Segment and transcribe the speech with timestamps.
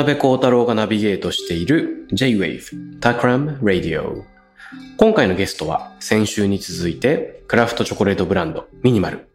[0.00, 4.22] 辺幸太郎がナビゲートしている J-Wave Takram Radio
[4.96, 9.28] 今回のゲストは先週に続いてクラフトチョコレートブランドミニマル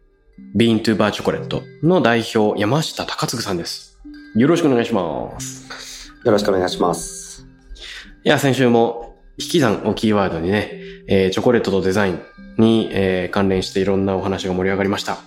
[0.56, 3.98] Bean to Bar チョコレートの代表山下隆嗣さんです。
[4.34, 6.12] よろしくお願いします。
[6.24, 7.46] よろしくお願いします。
[8.24, 10.70] いや先週も引き算をキーワードにね、
[11.08, 12.22] えーチョコレートとデザイン
[12.58, 15.18] に、えー関連していろんなお話が盛り上がりました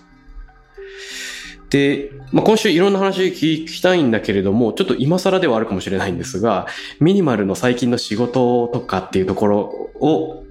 [1.70, 6.67] で、まあ、今週いろんな話聞きたいんだけれども、ちょっと今更ではあるかもしれないんですが、
[7.00, 9.59] ミニマルの最近の仕事とかっていうところ
[10.00, 10.44] を、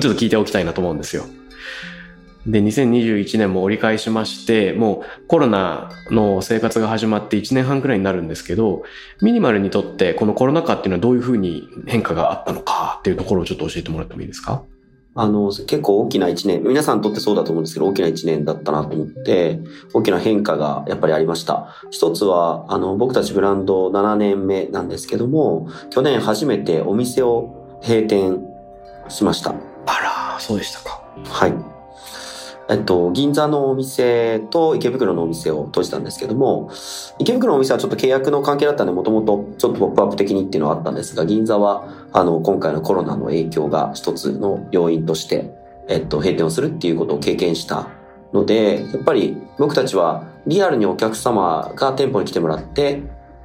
[0.00, 1.24] ちょっと聞いておきたいなと思うんですよ。
[2.46, 8.82] で、2021年も折り返しまして、もうコロナの生活が始まって1年半くらいになるんですけど、
[9.22, 14.62] ミニマルにとってこのコロナ禍っていうのはどういうふうに変化があったのかっていうところをちょっと教えてもらってもいいですか？
[15.16, 19.60] あの、結構大きな一年、皆さんにとってそうだと思うんですけど、大きな一年だったなと思って、
[19.92, 21.68] 大きな変化がやっぱりありました。
[21.90, 28.40] 一つは、あの、僕たちブランド7年目なんですけども、去年初めてお店を閉店
[29.08, 29.50] しました。
[29.50, 31.04] あら、そうでしたか。
[31.24, 31.54] はい。
[32.68, 36.70] えっと、銀座のお店と池袋のお店を閉じたんですけども、
[37.18, 45.54] 池袋のお店はちょっと契約の関係だったんで、もともとちょっとポップアップ的にっていうのはあったんですが、銀座は、あの、今回のコロナの影響が一つの要因として、
[45.88, 47.88] えっと、閉店をするっていうことを経験した
[48.32, 53.02] ので、やっぱり僕たちはリアルにお客様が店舗に来てもらって、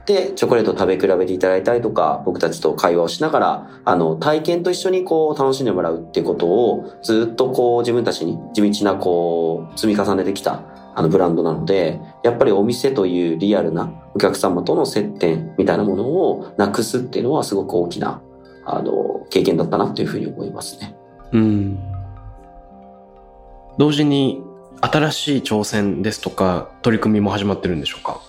[0.09, 10.63] で、チョコレートを食べ比べていただいたりとか、僕たちと会話をしながら、あの、体験と一緒にこう、楽しんでもらうっていうことを、ずっとこう、自分たちに地道なこう、積み重ねてきた、
[10.95, 18.19] あの、ブランドなので、やっぱりお店というリアルなお客様との接点みたいなものをなくすっていうのはすごく大きな、
[18.65, 20.95] あの、経験だったなというふうに思いますね。
[21.33, 21.79] うん。
[23.77, 24.41] 同時に
[24.81, 28.19] 新しい挑戦ですとか取り組みも始まってるんでしょうか？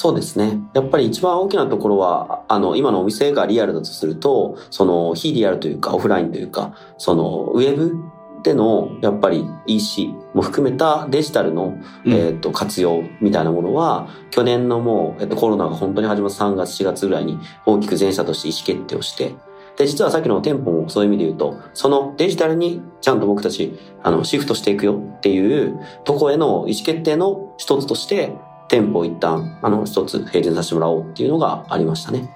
[0.00, 0.60] そうですね。
[0.74, 7.96] やっぱり一番大きなところは、あの、今のお店がリアルだとすると、その、非リアルというか、オフラインというか、その、ウェブ
[8.44, 19.34] での、やっぱり EC も含めたデジタルの、うんえっ、と、活用みたいなものは、去年のもう、えっと、コロナが本当に始まった3月、4月ぐらいに大きく全社として意思決定をして、
[19.78, 28.36] で、実はさっきの店舗もそういう意味で言うと、そのデジタルにちゃんと僕たち、あの、シフトしていくよっていうとこへの意思決定の一つとして、
[28.68, 32.28] 店舗を一旦、あの、一つ閉店させてもらおうっていうのがありましたね。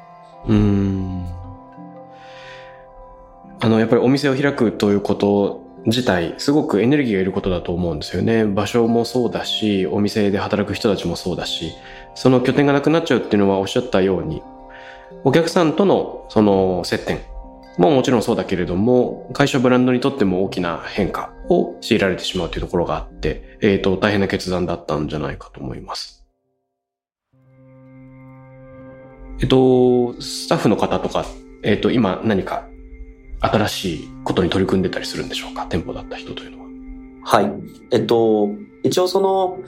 [0.48, 1.26] うん。
[3.60, 8.44] あの、やっぱりお店を開くということ自体、すごくエネルギーがいることだと思うんですよね。
[8.44, 11.72] 場所もそうだし、お店で働く人たちもそうだし、
[12.15, 14.43] その拠点がなくなっちゃうっていうのはおっしゃったように、
[15.25, 17.20] お客さんとのその接点
[17.78, 26.22] ももちろんそうだけれども、会社ブランドにとっても大きな変化を強いられてしまうというところがあって、えっ、と、大変な決断だったんじゃないかと思います。
[29.41, 31.25] えっと、スタッフの方とか、
[31.62, 32.66] えっと、今何か
[33.41, 35.66] 新しいことに取り組んでたりするんでしょうか？
[35.66, 36.69] 店舗だった人というのは。
[37.25, 37.53] はい。
[37.91, 38.50] えっと、
[38.84, 39.59] 一応その、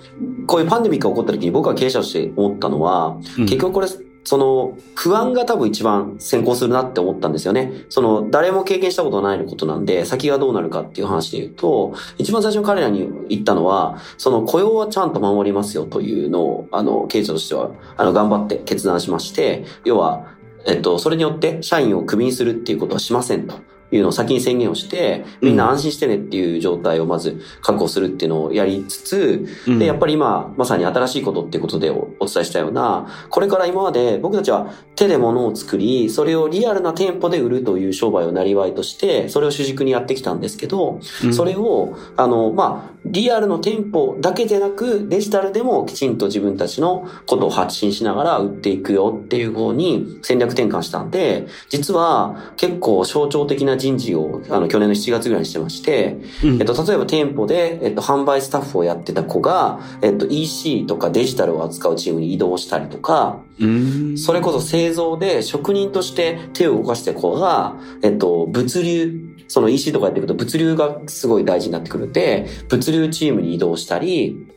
[0.46, 3.88] こういうパンデミックが起こった時に僕が経営者として思ったのは、うん結局これ、
[4.24, 7.84] その、不安が多分一番先行するなって思ったんですよね。
[7.90, 20.34] その、誰も経験したことないことなんで、先がどうなるかっていう話で言うと、一番最初に彼らに言ったのは、その雇用はちゃんと守りますよというのを、あの、経営者としては、あの、頑張って決断しまして、要は、
[20.66, 23.73] えっと、それによって社員をクビにするっていうことはしませんと。
[23.96, 29.78] いうのを先に宣言をして、みんな安心してねっていう状態をまず確保するっていうのをやりつつ、うん。
[29.78, 41.34] で、やっぱり今、まさに新しいことっていうことでおお伝えしたような、これから今まで僕たちは手で物を作り、それをリアルな店舗で売るという商売をなりわいとして、それを主軸にやってきたんですけど、うん。
[41.34, 56.60] それを、あの、まあ、リアルの店舗だけでなく、デジタルでもきちんと自分たちのことを発信しながら売っていくよっていう方に戦略転換したんで、実は結構象徴的な事人事を、あの、去年の7月ぐらいにしてまして、うん。
[56.60, 64.18] えっと、例えば店舗で、えっと、販売スタッフをやってた子が、えっと、EC とかデジタルを扱うチームに移動したりとか、うん。
[64.18, 74.53] それこそ製造で職人として手を動かしてる子が、えっと、物流、その EC とかやっていくと物流がすごい大事になってくるので、物流チームに移動したり、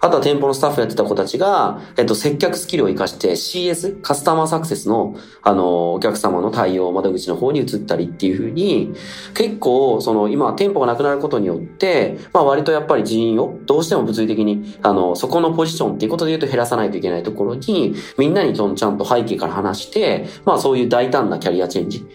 [0.00, 8.92] あとは店舗のスタッフやってた子たちが、えっと、接客スキルを活かして CS、カスタマーサクセスの、あの、お客様の対応窓口の方に移ったりっていう風に、
[9.34, 22.06] 結構、その、今、店舗がなくなることによって、まあ割とやっぱり人員を、どうしても物理的に、あの、そこのポジションっていうことで言うと減らさないといけないところに、みんなにちゃんと背景から話して、まあそういう大胆なキャリアチェンジ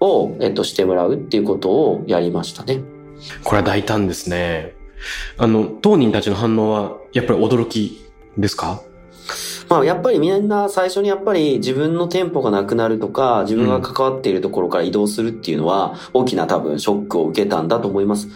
[0.00, 2.82] を、えっと、してもらうっていうことをやりましたね。
[3.44, 4.79] これは大胆ですね。
[5.38, 8.04] あの、当人たちの反応は、やっぱり驚き
[8.36, 8.82] ですか？
[9.68, 18.28] まあやっぱりみんな最初にやっぱり自分の店舗がなくなるとか、自分が関わっているところから移動するっていうのは、大きな多分ショックを受けたんだと思います。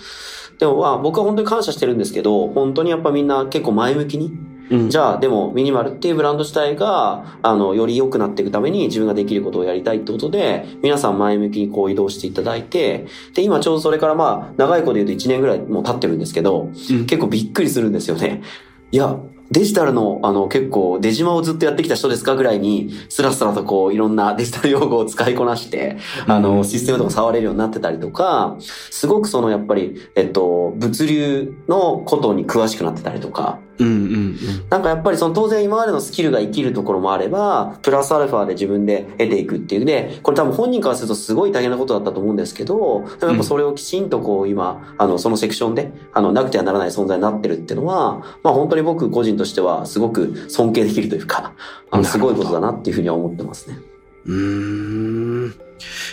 [0.58, 4.32] でもまあ僕は本当に感謝してるんですけど、本当にやっぱみんな結構前向きに、
[4.70, 18.42] うんじゃあでもミニマルっていうブランド自体が、あの、より良くなっていくために自分ができることをやりたいってことで、皆さん前向きにこう移動していただいて、で、今ちょうどそれからまあ、長い子で言うと1年ぐらいもう経ってるんですけど、うん結構びっくりするんですよね。
[18.90, 19.18] いや、
[19.50, 34.36] デジタルの、あの、結構、デジマをずっとやってきた人ですかぐらいに、スラスラとこう、いろんなデジタル用語を使いこなして、あうの、んシステムとか触れるようになってたりとか、すごくその、やっぱり、えっと、物流のことに詳しくなってたりとか、うんうんうん。
[34.70, 51.52] なんかやっぱりその当然今までのスキルが生きるところもあれば、プラスアルファで自分で得ていくっていうで、これ多分本人からするとすごい大変なことだったと思うんですけど、でもやっぱそれをきちんとこう今、あの、そのセクションで、あの、なくてはならない存在になってるっていうのは、まあ本当に僕個人としてはすごく尊敬できるというか、
[51.90, 53.78] あの、すごいことだなっていうふうには思ってますね。
[54.26, 55.54] うーん。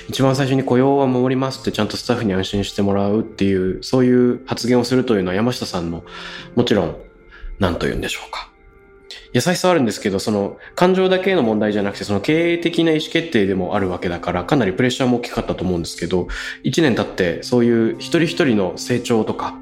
[0.09, 6.03] 一番最初に雇用は守りますってちゃんとスタッフに安心してもらうっていう、そういう発言をするというのは山下さんの、
[6.55, 6.95] もちろん、
[7.61, 8.49] 何と言うんでしょうか。
[9.33, 16.27] 優しさはあるんですけど、その感情だけの問題じゃなくて、その経営的な意思決定でもあるわけだから、かなりプレッシャーも大きかったと思うんですけど、
[16.63, 19.55] 1年経ってそういう一人一人の成長とか、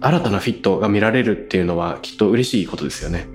[0.00, 3.26] 新たなフィットが見られるっていうのはきっと嬉しいことですよね。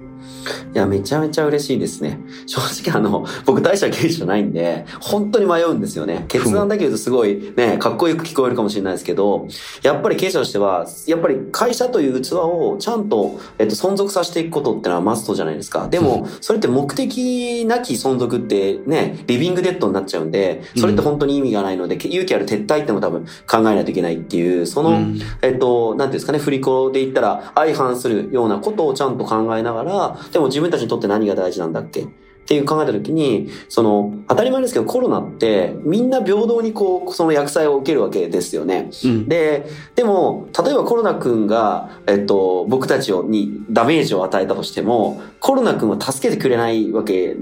[0.74, 2.19] いや、めちゃめちゃ嬉しいですね。
[2.45, 6.25] 正直あの、僕大した経営者じゃないんで、本当に迷うんですよね。
[6.27, 9.47] 決断だけ言うとすごいね、かっこよく聞こえるかもしれないですけど、
[9.81, 15.88] やっぱり経営者としては、やっぱり会社という器をちゃんと、えっと、存続させていくことってのはマストじゃないですか。
[15.88, 32.04] でも、それって目的なき存続ってね、リビングデッドになっちゃうんで、それって本当に意味がないので、勇気ある撤退ってのも多分考えないといけないっていう、その、うんえっと、なんていうんですかね、振り子で言ったら相反するようなことをちゃんと考えながら、でも自分たちにとって何が大事なんだっけ？
[32.04, 32.08] っ
[32.50, 38.90] ていう考えたときに、その、当たり前ですけどコロナってみんな平等にこう、その薬剤を受けるわけですよね。
[39.06, 39.30] うん。
[39.30, 47.36] で、でも、例えばコロナ君が、えっと、僕たちをにダメージを与えたとしても、コロナ君は助けてくれないわけ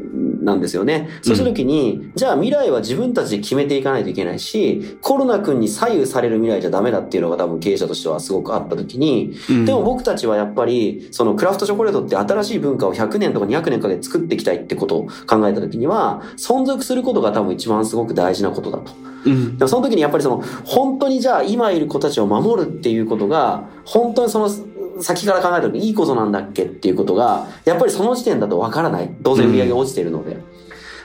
[0.47, 1.09] なんですよね。
[1.21, 18.93] そうした時に、じゃあ未来は自分たちで決めていかないといけないし、コロナ君に左右される未来じゃダメだっていうのが多分経営者としてはすごくあった時に、うんでも僕たちはやっぱり、そのクラフトチョコレートって新しい文化を100年とか200年かけて作っていきたいってことを考えた時には、存続することが多分一番すごく大事なことだと。
[19.25, 24.49] うんでもその時にやっぱりその、本当にじゃあ今いる子たちを守るっていうことが、本当にその
[25.01, 29.15] 先から考えた時にいいことなんだっけっていうことが、やっぱりその時点だとわからない。
[29.23, 30.37] 当然売り上げ落ちてるので。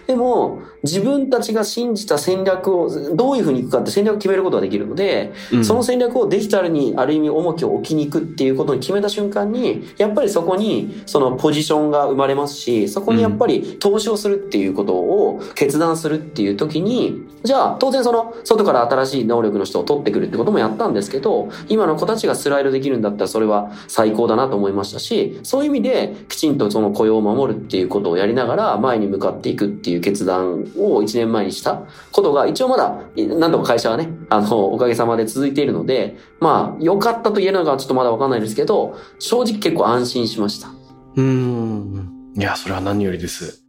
[0.06, 5.64] でも、自分たちが信じた戦略を、どういうふうにいくかって戦略を決めることができるので、うん。
[5.64, 31.82] その戦略をデジタルにある意味重きを置きに行くっていうことに決めた瞬間に、やっぱりそこにそのポジションが生まれますし、そこにやっぱり投資をするっていうことを決断するっていう時に、じゃあ当然その外から新しい能力の人を取ってくるってこともやったんですけど、今の子たちがスライドできるんだったらそれは最高だなと思いましたし、そういう意味できちんとその雇用を守るっていうことをやりながら前に向かっていくっていういう決断を1年前にした
[32.12, 40.68] ことが一応まだ何度か会社はね、あの、おかげさまで続いているので、まあ良かったと言えるのかちょっとまだわかんないですけど、正直結構安心しました。
[41.16, 42.32] うん。
[42.36, 43.64] いや、それは何よりです。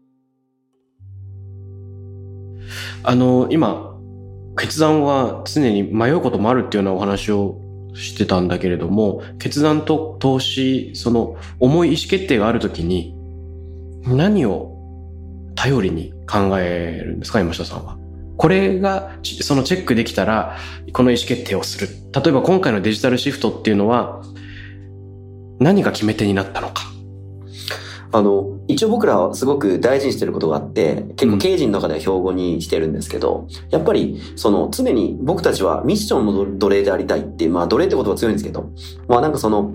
[3.04, 3.94] あの、今、
[4.58, 7.60] 決断は常に迷うこともあるっていうようなお話を
[7.96, 13.16] してたんだけれども、決断と投資、その重い意思決定があるときに、
[14.06, 14.73] 何を
[15.64, 17.98] 頼りに考えるんですか、山下さんは。
[18.36, 20.58] これが、ちそのチェックできたら、
[20.92, 21.88] この意思決定をする。
[22.14, 24.22] 例えば今回のデジタルシフトっていうのは、
[25.60, 26.84] 何が決め手になったのか。
[28.12, 38.70] あの、一応僕らはすごく大事にしてることがあって、結構刑事の中では標語にしてるんですけど、やっぱり、その、常に僕たちはミッションの奴隷でありたいっていう、まあ奴隷って言葉は強いんですけど、
[39.08, 39.74] まあなんかその、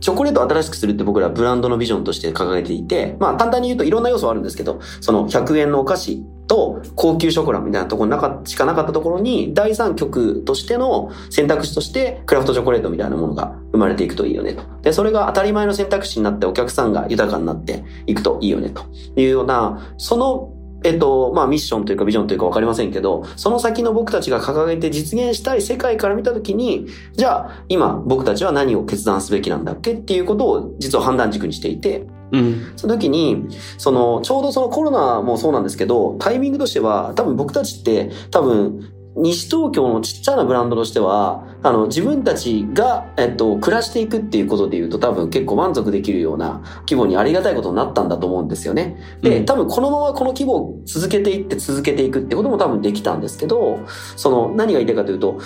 [0.00, 14.62] チョコレートを新しくするって僕らブランドのビジョンとして掲げていて、まあ簡単に言うといろんな要素はあるんですけど、その100円のお菓子と高級ショコラみたいなところなかしかなかったところに、第三極としての選択肢としてクラフトチョコレートみたいなものが生まれていくといいよねと。
[14.82, 18.82] で、それが当たり前の選択肢になってお客さんが豊かになっていくといいよねと
[19.16, 32.72] いうような、そのえっと、まあミッションというかビジョンというかわかりませんけど、その先の僕たちが掲げて実現したい世界から見たときに、じゃあ今僕たちは何を決断すべきなんだっけっていうことを実は判断軸にしていて、うん。
[32.76, 33.46] その時に、
[33.78, 48.96] その、ちょうどそのコロナもそうなんですけど、タイミングとしては、多分僕たちって、多分、西東京のちっちゃなブランドとしては、あの、自分たちが、えっと、暮らしていくっていうことで言うと多分結構満足できるような規模にありがたいことになったんだと思うんですよね。
[49.22, 53.80] で、うん多分このままこの規模を続けていって続けていくってことも多分できたんですけど、
[54.16, 55.38] その、何が言いたいかというと、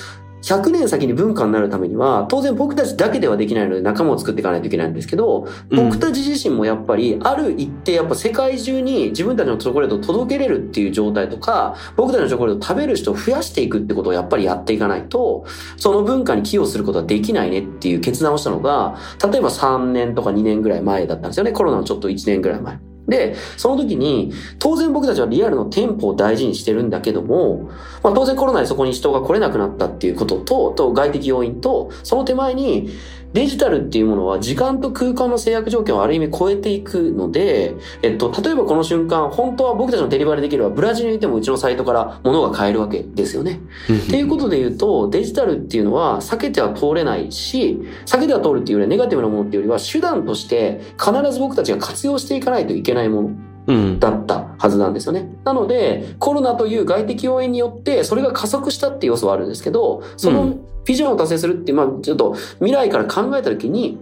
[0.43, 15.45] 100年先に文化になるためには、当然僕たちだけではできないので仲間を作っていかないといけないんですけど、うん僕たち自身もやっぱり、ある一定やっぱ世界中に自分たちのチョコレートを届けれるっていう状態とか、僕たちのチョコレートを食べる人を増やしていくってことをやっぱりやっていかないと、
[15.77, 18.97] その文化に寄与することはできないねっていう決断をしたのが、
[19.31, 21.53] 例えば3年とか2年ぐらい前だったんですよね。
[21.53, 22.92] コロナのちょっと1年ぐらい前。
[23.13, 27.71] で、その時に、当然僕たちはリアルの店舗を大事にしてるんだけども、
[28.03, 32.89] まあ当然コロナでそこに人が来れなくなったっていうことと、と外的要因と、その手前に、
[33.33, 43.61] デジタルっていうものは時間と空間の制約条件をある意味超えていくので、えっと、例えばこの瞬間、本当は僕たちのデリバリーできれば、ブラジルにいてもうちのサイトから物が買えるわけですよね。
[44.07, 53.31] っていうことで言うと、デジタルっていうのは避けては通れないし、避けては通るっていうよりはネガティブなものっていうよりは手段として必ず僕たちが活用していかないといけないもの
[53.67, 54.01] うん。
[54.01, 55.31] だったはずなんですよね。
[55.45, 63.99] なので、コロナという外的要因によって、それが加速したっていう要素はあるんですけど、そうのんビジョンを達成するってまあちょっと未来から考えたときに、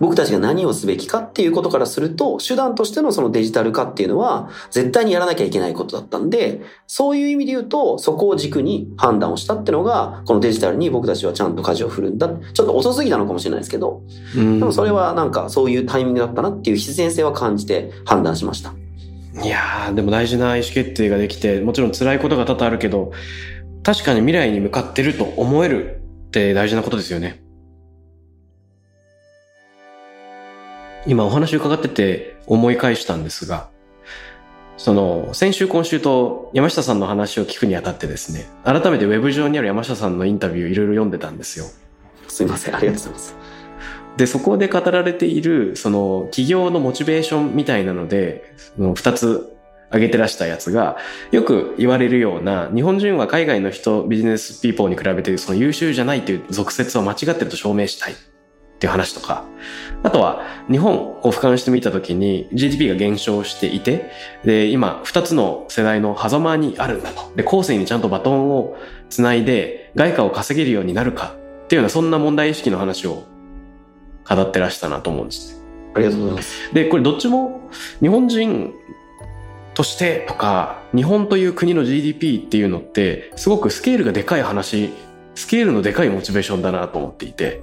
[0.00, 12.28] 僕たちが何をすべきかっていうことからすると、手段としてのそのデジタル化っていうのは、絶対にやらなきゃいけないことだったんで、そういう意味で言うと、そこを軸に判断をしたっていうのが、このデジタルに僕たちはちゃんと舵を振るんだ。
[12.28, 14.02] ちょっと遅すぎたのかもしれないですけど、
[14.36, 18.74] うんでもそれはなんかそういうタイミングだったなっていう必然性は感じて判断しました。
[19.42, 23.12] いやー、でも大事な意思決定ができて、もちろん辛いことが多々あるけど、
[23.82, 27.42] 確かに未来に向かってると思えるって大事なことですよね。
[31.06, 33.70] 今お話伺ってて思い返したんですが、
[34.76, 41.66] その、先週今週と山下さんの話を聞くにあたってですね、改めてウェブ上にある山下さんのインタビューいろいろ読んでたんですよ。
[42.28, 42.76] すいません。
[42.76, 43.36] ありがとうございます。
[44.16, 49.56] で、そこで語られている、その、企業のモチベーションみたいなので、その二つ
[49.92, 50.96] 挙げてらしたやつが、
[51.30, 58.16] よく言われるような、日本人は海外の人、ビジネスピーポーに比べて、その優秀じゃないという俗説を間違ってると証明したいっ
[58.78, 59.44] ていう話とか、
[60.02, 64.10] あとは、日本を俯瞰してみたときに GDP が減少していて、
[64.44, 67.30] で、今、二つの世代の狭間にあるんだと。
[67.36, 68.76] で、後世にちゃんとバトンを
[69.10, 73.24] つないで、外貨を稼げるようになるかっていうような、そんな問題意識の話を
[74.28, 75.62] 語ってらしたなと思うんですね。
[75.94, 76.74] ありがとうございます。
[76.74, 77.60] で、これどっちも
[78.00, 78.72] 日本人
[79.74, 84.90] としてとか、日本という国の GDP っていうのって、すごくスケールがでかい話、
[85.34, 87.62] スケールのでかいモチベーションだなと思っていて、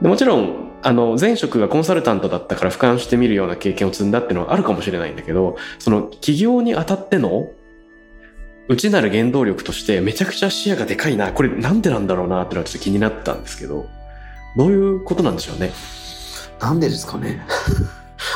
[0.00, 7.50] でもちろん、あの、前職がコンサルタントだったから俯瞰してみるような経験を積んだっていうのはあるかもしれないんだけど、その企業にあたっての
[8.68, 13.88] 内なる原動力としてめちゃくちゃ視野がでかいな、これなんでなんだろうなってのはちょっと気になったんですけど、
[14.56, 15.72] どういうことなんでしょうね？
[16.60, 17.44] なんでですかね？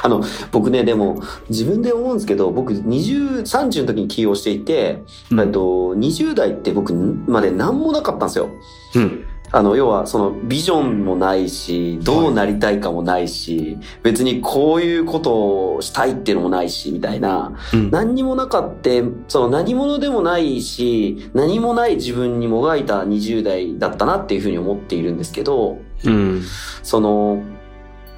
[0.02, 0.22] あの、
[0.52, 8.48] 僕ね、でも、自分で思うんですけど、僕、20、30の時に起業していて、うんえっと、20代って僕まで何もなかったんですよ。
[8.94, 9.24] うん。
[9.54, 17.90] あの、要は、その、ビジョンもないし、どうなりたいかもないし、別にこういうことをしたいっていうのもないし、みたいな、うん。
[17.92, 26.42] 何にもなかって、その何者でもないし、何もない自分にもがいた20代だったなっていうふうに思っているんですけど、うん。
[26.82, 27.40] その、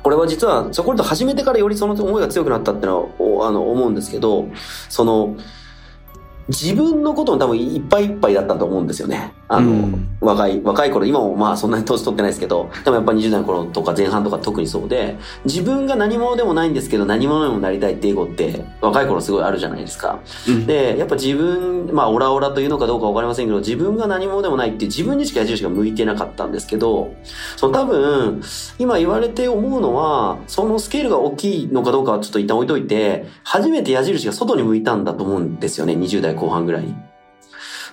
[0.07, 4.47] これは実は、チョコレート始めてからよりその思いが強くなったってのは、あの、思うんですけど、
[4.89, 5.35] その、
[6.47, 9.35] 自分のことも多分いっぱいいっぱいだったと思うんですよね。
[9.49, 20.21] あの、うん若い、若い頃、今もまあそんなに年取ってないですけど、でもやっぱ20代の頃とか前半とか特にそうで、自分が何者でもないんですけど何者でもなりたいってエゴって若い頃すごいあるじゃないですか。
[20.49, 27.15] うんで、やっぱ自分、まあオラオラというのかどうかわかりませんけど、自分が何者でもないって自分にしか矢印が向いてなかったんですけど、
[27.57, 28.43] その多分、
[28.79, 36.95] 今言われて思うのは、そのスケールが大きいのかどうかはちょっと一旦置いといて、初めて矢印が外に向いたんだと思うんですよね、20代後半ぐらいに。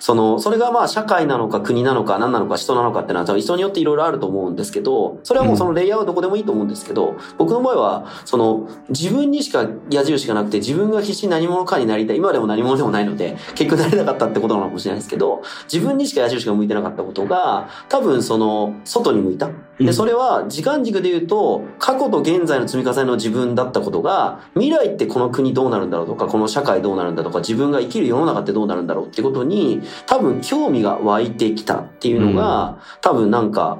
[0.04, 12.18] その、それがまあ社会なのか国なのか何なのか人なのかってのは多分人によっていろいろあると思うんですけど、それはもうそのレイヤーはどこでもいいと思うんですけど、僕の場合は、その自分にしか矢印がなくて自分が必死に何者かになりたい。
[12.18, 15.40] 今でも何者でもないので、結局なれなかったってことなのかもしれないですけど、
[15.72, 19.48] 自分にしか矢印が向いてなかったことが、多分その外に向いた。
[19.78, 33.78] で、うんそれは時間軸で言うと、過去と現在の積み重ねの自分だったことが、未来ってこの国どうなるんだろうとか、この社会どうなるんだとか、自分が生きる世の中ってどうなるんだろうってことに、多分興味が湧いてきたっていうのが、多分なんか、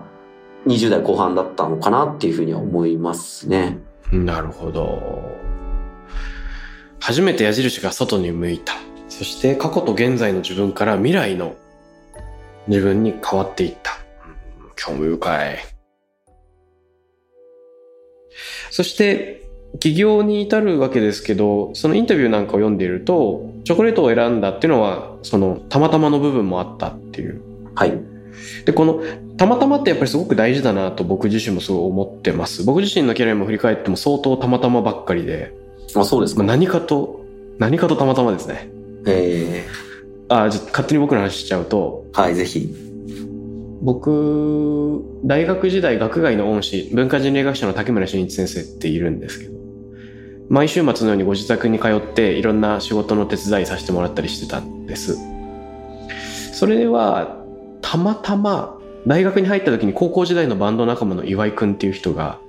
[0.67, 3.79] 20代後半だったのかなっていうふうには思いますね。
[4.11, 5.23] なるほど。
[7.01, 8.73] 初めて矢印が外に向いた。
[9.09, 11.55] そして過去と現在の自分から未来の
[12.67, 13.93] 自分に変わっていった。
[13.93, 15.74] うん興味深い。
[18.71, 19.43] そして、
[19.81, 27.41] 起業に至るわけですけど、そのインタビューなんかを読んでいると、チョコレートを選んだっていうのは、その、たまたまの部分もあったっていう。
[27.75, 27.99] はい。
[28.65, 29.03] で、この、
[29.37, 32.65] たまたまってやっぱりすごく大事だなと僕自身もすごい思ってます。
[32.65, 35.53] 僕自身のキャリアも振り返っても相当たまたまばっかりで、
[35.97, 36.43] あ、そうですか。
[36.43, 37.25] まあ、何かと、
[37.59, 38.71] 何かとたまたまですね。
[39.07, 39.67] え
[40.29, 42.69] あ、じゃあ勝手に僕の話しちゃうと、ー、はい、ぜひ。
[43.85, 49.55] 僕、大学時代学外の恩師、文化人類学者の竹村俊一先生っているんですけど、
[50.49, 55.19] 毎週末のようにご自宅に通っていろんな仕事の手伝いさせてもらったりしてたんです。
[56.55, 57.45] それは、
[57.83, 62.41] たまたま大学に入った時に高校時代のバンド仲間の岩井くんっていう人が、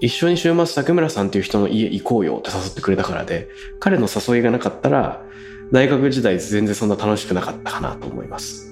[0.00, 5.22] 一緒に週末竹村さんっていう人の家行こうよって誘ってくれたからで、彼の誘いがなかったら、
[5.70, 8.70] 大学時代全然そんな楽しくなかったかなと思います。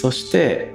[0.00, 0.72] そして、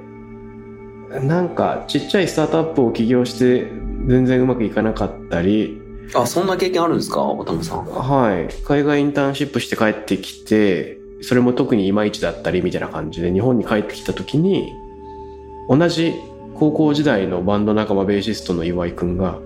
[1.22, 3.70] なんかちっちゃいスタートアップを起業して
[4.06, 5.80] 全然うまくいかなかったり、
[6.14, 7.20] あ、そんな経験あるんですか？
[7.22, 7.86] 渡辺さん。
[7.86, 8.48] はい。
[8.64, 14.70] 海外インターンシップして帰ってきて、それも特にいまいちだったりみたいな感じで日本に帰ってきた時に、
[15.70, 16.14] 同じ
[16.54, 19.38] 高校時代のバンド仲間ベーシストの岩井くんが、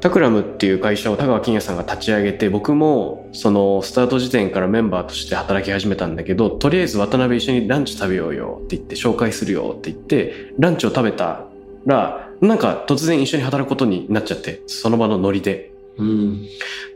[0.00, 11.46] タクラムっていう会社を田川金也さんが立ち上げて、僕もそのスタート時点からメンバーとして働き始めたんだけど、とりあえず渡辺一緒にランチ食べようよって言って紹介するよって言って、ランチを食べた
[11.84, 15.72] ら、なんか突然一緒に働くことになっちゃって、その場のノリで。
[15.98, 16.46] うん。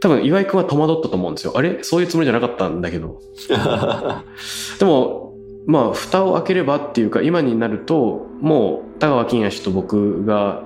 [0.00, 1.52] 多分岩井くんは戸惑ったと思うんですよ。
[1.56, 1.82] あれ？
[1.82, 3.20] そういうつもりじゃなかったんだけど。
[4.78, 5.34] でも、
[5.66, 10.62] まあ、蓋を開ければっていうか、今になると、もう、田川金也氏と僕が、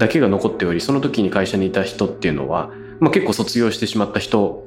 [0.00, 4.66] だけが残っており、その時に会社にいた人っていうのは、まあ結構卒業してしまった人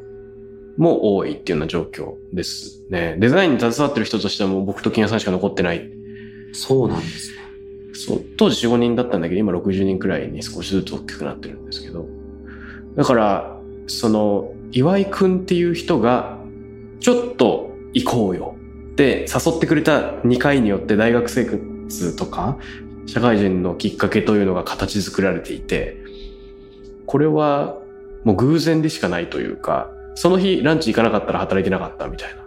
[0.78, 3.18] も多いっていうような状況ですね。
[3.20, 5.90] デザインに携わってる人としてはもう僕と金也さんしか残ってない。
[6.54, 7.38] そうなんですね。
[7.94, 12.06] そう、当時4、5人だったんだけど、今60人くらいに少しずつ大きくなってるんですけど。
[12.96, 16.38] だから、その、岩井くんっていう人が、
[17.00, 18.56] ちょっと行こうよ
[18.92, 22.60] って誘ってくれた2回によって大学生活とか、
[23.06, 25.98] 社会人のきっかけというのが形作られていて、
[27.06, 27.78] これは
[28.24, 32.44] もう偶然でしかないというか、その日ランチ行かなかったら働いてなかったみたいな。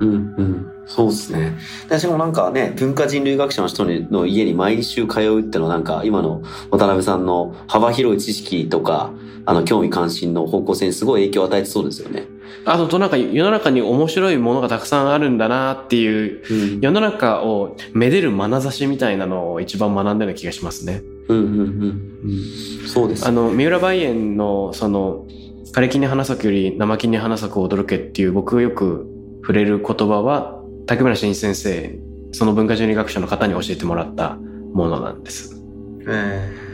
[0.00, 0.72] うんうん。
[0.86, 1.58] そうですね。
[1.86, 9.12] 私もなんかね、文化人類学者の人の家に毎週通うってのはなんか今の渡辺さんの幅広い知識とか、
[9.46, 12.24] あの興味関心の方向性にすごい影響を与えてそうですよね。
[12.64, 16.80] あと、なんか世の中に面白いものがたくさんあるんだなっていううん。
[16.80, 21.02] 世の中をめでる眼差しみたいなのを一番学んだような気がしますね。
[21.28, 22.86] うんうんうん。
[22.86, 23.26] そうです。
[23.26, 25.26] あの、三浦梅園の、その、
[25.72, 29.06] 枯れ木に花咲くより生木に花咲く驚けっていう僕がよく
[29.42, 31.98] 触れる言葉は、竹村真一先生、
[32.32, 34.36] その文化人類学者の方に教えてもらった
[34.74, 35.62] ものなんです。
[36.06, 36.69] え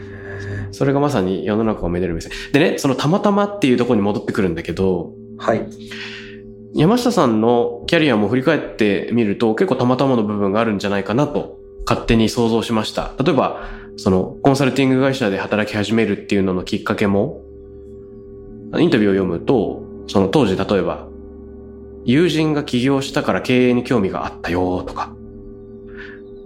[0.71, 2.31] それがまさに世の中をめでる目線。
[2.53, 5.67] でね、そのたまたまっていうところに戻ってくるんだけど、ーはい。
[6.73, 13.13] 山下さんのキャリアも振り返ってみると結構たまたまの部分があるんじゃないかなと勝手に想像しました。
[13.23, 13.63] 例えば、
[13.95, 17.41] そのコンサルティング会社で働き始めるっていうののきっかけも、
[18.77, 21.07] インタビューを読むと、その当時例えば、
[22.05, 25.15] 友人が起業したから経営に興味があったよとか、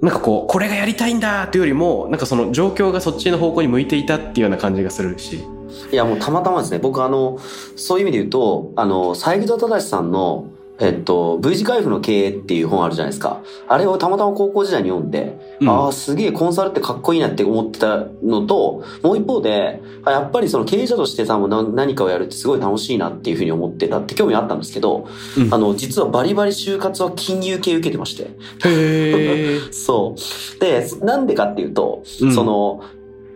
[0.02, 5.44] なんかこう、これがやりたいんだというよりも、なんかその状況がそっちの方向に向いていたっていうような感じがするし、
[5.92, 6.80] いや、もうたまたまですね。
[6.80, 7.38] 僕あの、
[7.76, 10.48] そういう意味で言うと、あの、三枝忠さんの、
[10.82, 13.44] えっと、V 字回復の経営っていう本あるじゃないですか。
[13.67, 28.24] あれをたまたま高校時代に読んで、うんああ、すげえコンサルってかっこいいなって思ってたのと、もう一方で、あやっぱりその経営者としてさ、もうな何かをやるってすごい楽しいなっていうふうに思ってたって興味あったんですけど、うんあの、実はバリバリ就活は金融系受けてまして。
[28.24, 28.30] へ
[28.65, 29.60] え。
[29.72, 30.60] そう。
[30.60, 32.82] で、なんでかっていうと、うんその、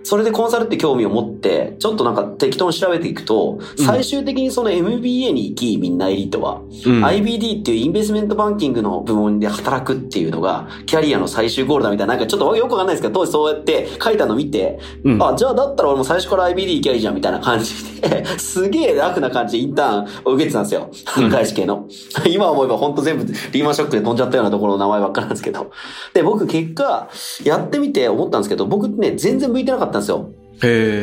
[0.06, 20.90] それでコンサルって興味を持って、ちょっとなんか適当に調べていくと、うん最終的にその MBA に行き、みんなエリートは、うん IBD っていうインベストメントバンキングの部門で働くっていうのが、キャリアの最終ゴールだみたいな、なんかちょっとよくわかんないですけど、当時そうやって書いたの見て、うんあ、じゃあだったら俺も最初から IBD 行きゃいいじゃんみたいな感じで、 すげえ楽な感じでインターンを受けてたんですよ。
[21.18, 21.88] うん外資系の。
[22.28, 25.72] 今思えば本当全部リーマンショックで飛んじゃったようなところの名前ばっかなんですけど。
[26.14, 27.10] で、僕結果、
[27.44, 30.30] やってみて思ったんですけど、僕ね、全然向いてなかったんですよ。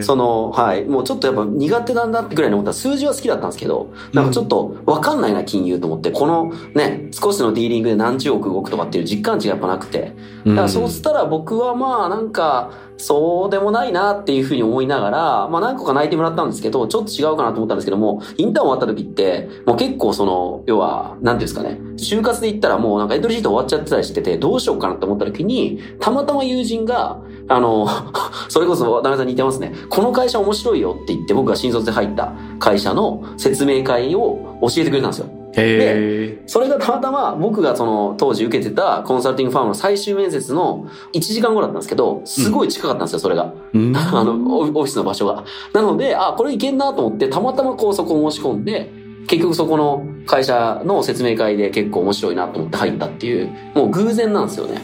[0.02, 0.84] その、はい。
[0.84, 10.14] もうちょっとやっぱ苦手なんだってぐらいに思ったら数字は好きだったんですけど、なんかちょっとわかんないな、金融と思って、このね、少しのディーリングで何十億動くとかっていう実感値がやっぱなくて、
[10.46, 27.86] だからそうしたら僕はまあなんか、そうでもないなっていうふうに思いながら、まあ何個か泣いてもらったんですけど、ちょっと違うかなと思ったんですけども、インターン終わった時って、もう結構その、要は、なんていうんですかね、就活で言ったらもうなんかエントリーシート終わっちゃってたりしてて、どうしようかなって思った時に、たまたま友人が、あの、
[28.48, 29.74] それこそ渡辺さんに似てますね。
[29.88, 35.41] この会社面白いよって言って僕が新卒で入った会社の説明会を教えてくれたんですよ。
[35.56, 36.42] へえ。
[36.46, 43.52] それがたまたま僕がその当時受けてたコンサルティングファームの最終面接の1時間後だったんですけど、すごい近かったんですよ、それが。
[43.74, 45.44] うん あの、オフオフィスの場所が。
[45.72, 48.90] なので、あ、これいけんなと思って、たまたまこうそこを申し込んで、
[49.26, 54.80] 結局そこの会社の説明会で結構面白いなと思って入ったっていう、もう偶然なんですよね。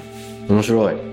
[0.48, 1.07] 面白い。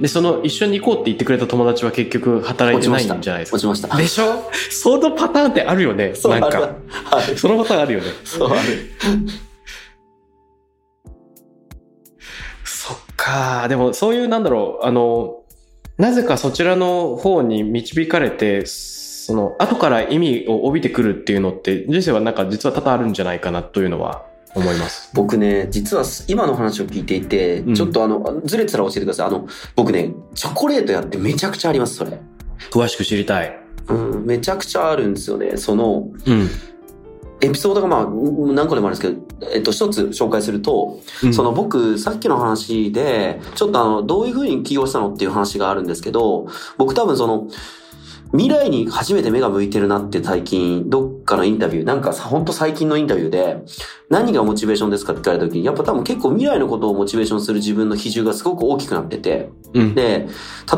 [0.00, 3.56] で、その一緒に行こうって言ってくれた友達は結局働いてないんじゃないですか。
[3.56, 3.96] 落ちました。
[3.96, 4.50] でしょ？
[4.70, 6.14] そのパターンってあるよね。
[6.16, 6.60] そう、なんか。
[6.60, 7.36] はい。
[7.38, 8.06] そのパターンあるよね。
[8.24, 8.60] そう、ある。
[12.64, 13.66] そっか。
[13.68, 15.42] でもそういうなんだろう、あの、
[15.98, 24.24] なぜかそちらの方に導かれて、その後から意味を帯びてくるっていうのって人生はなんか実は多々あるんじゃないかなというのは
[24.56, 25.10] 思います。
[25.12, 29.26] 僕ね、実は今の話を聞いていて、うんちょっとあの、ずれてたら教えてください。
[29.26, 32.18] あの、僕ね、チョコレートやってめちゃくちゃあります、それ。
[32.70, 33.58] 詳しく知りたい。
[33.88, 35.56] うん、めちゃくちゃあるんですよね。
[35.56, 36.48] その、うん。
[37.42, 46.46] エピソードがまあ、うん何個でもあるんですけど、えっと、一つ紹介すると、うんその僕、さっきの話で、ちょっとあの、どういう風に起業したのっていう話があるんですけど、
[46.78, 47.48] 僕多分その、
[48.32, 53.58] 未来に初めて目が向いてるなって最近、どっかのインタビュー、なんかさ、ほんと最近のインタビューで、
[54.08, 59.94] 何がモチベーションですかって聞かれた時に、やっぱ多分結構未来のことをモチベーションする自分の比重がすごく大きくなってて、うん。
[59.94, 60.28] で、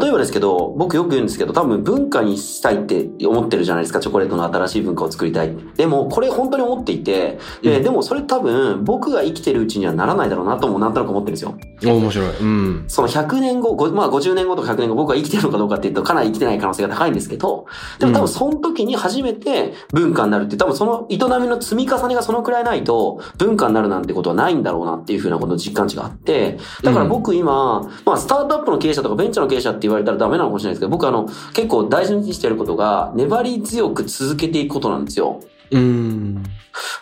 [0.00, 5.54] 例えばですけど、僕よく言うんですけど、多分文化にしたいって思ってるじゃないですか、チョコレートの新しい文化を作りたい。
[5.76, 11.54] でも、これ本当に思っていて、で、うんでもそれ多分僕が生きてるうちにはならないだろうなともなんとなく思ってるんですよ。
[11.82, 12.38] 面白い。
[12.38, 12.84] うん。
[12.88, 17.66] その100年後、ごまあ50年後とか100年後僕が生きてるのかどうかっていうとかなり生きてない可能性が高いんですけど、
[17.98, 35.40] でも多分その時に初めて文化になるって、多分その営みの積み重ねがそのくらいないと文化になるなんてことはないんだろうなっていうふうなことの実感値があって、だから僕今、まあスタートアップの経営者とかベンチャーの経営者って言われたらダメなのかもしれないですけど、僕あの結構大事にしてることが粘り強く続けていくことなんですよ。
[35.70, 36.42] うん。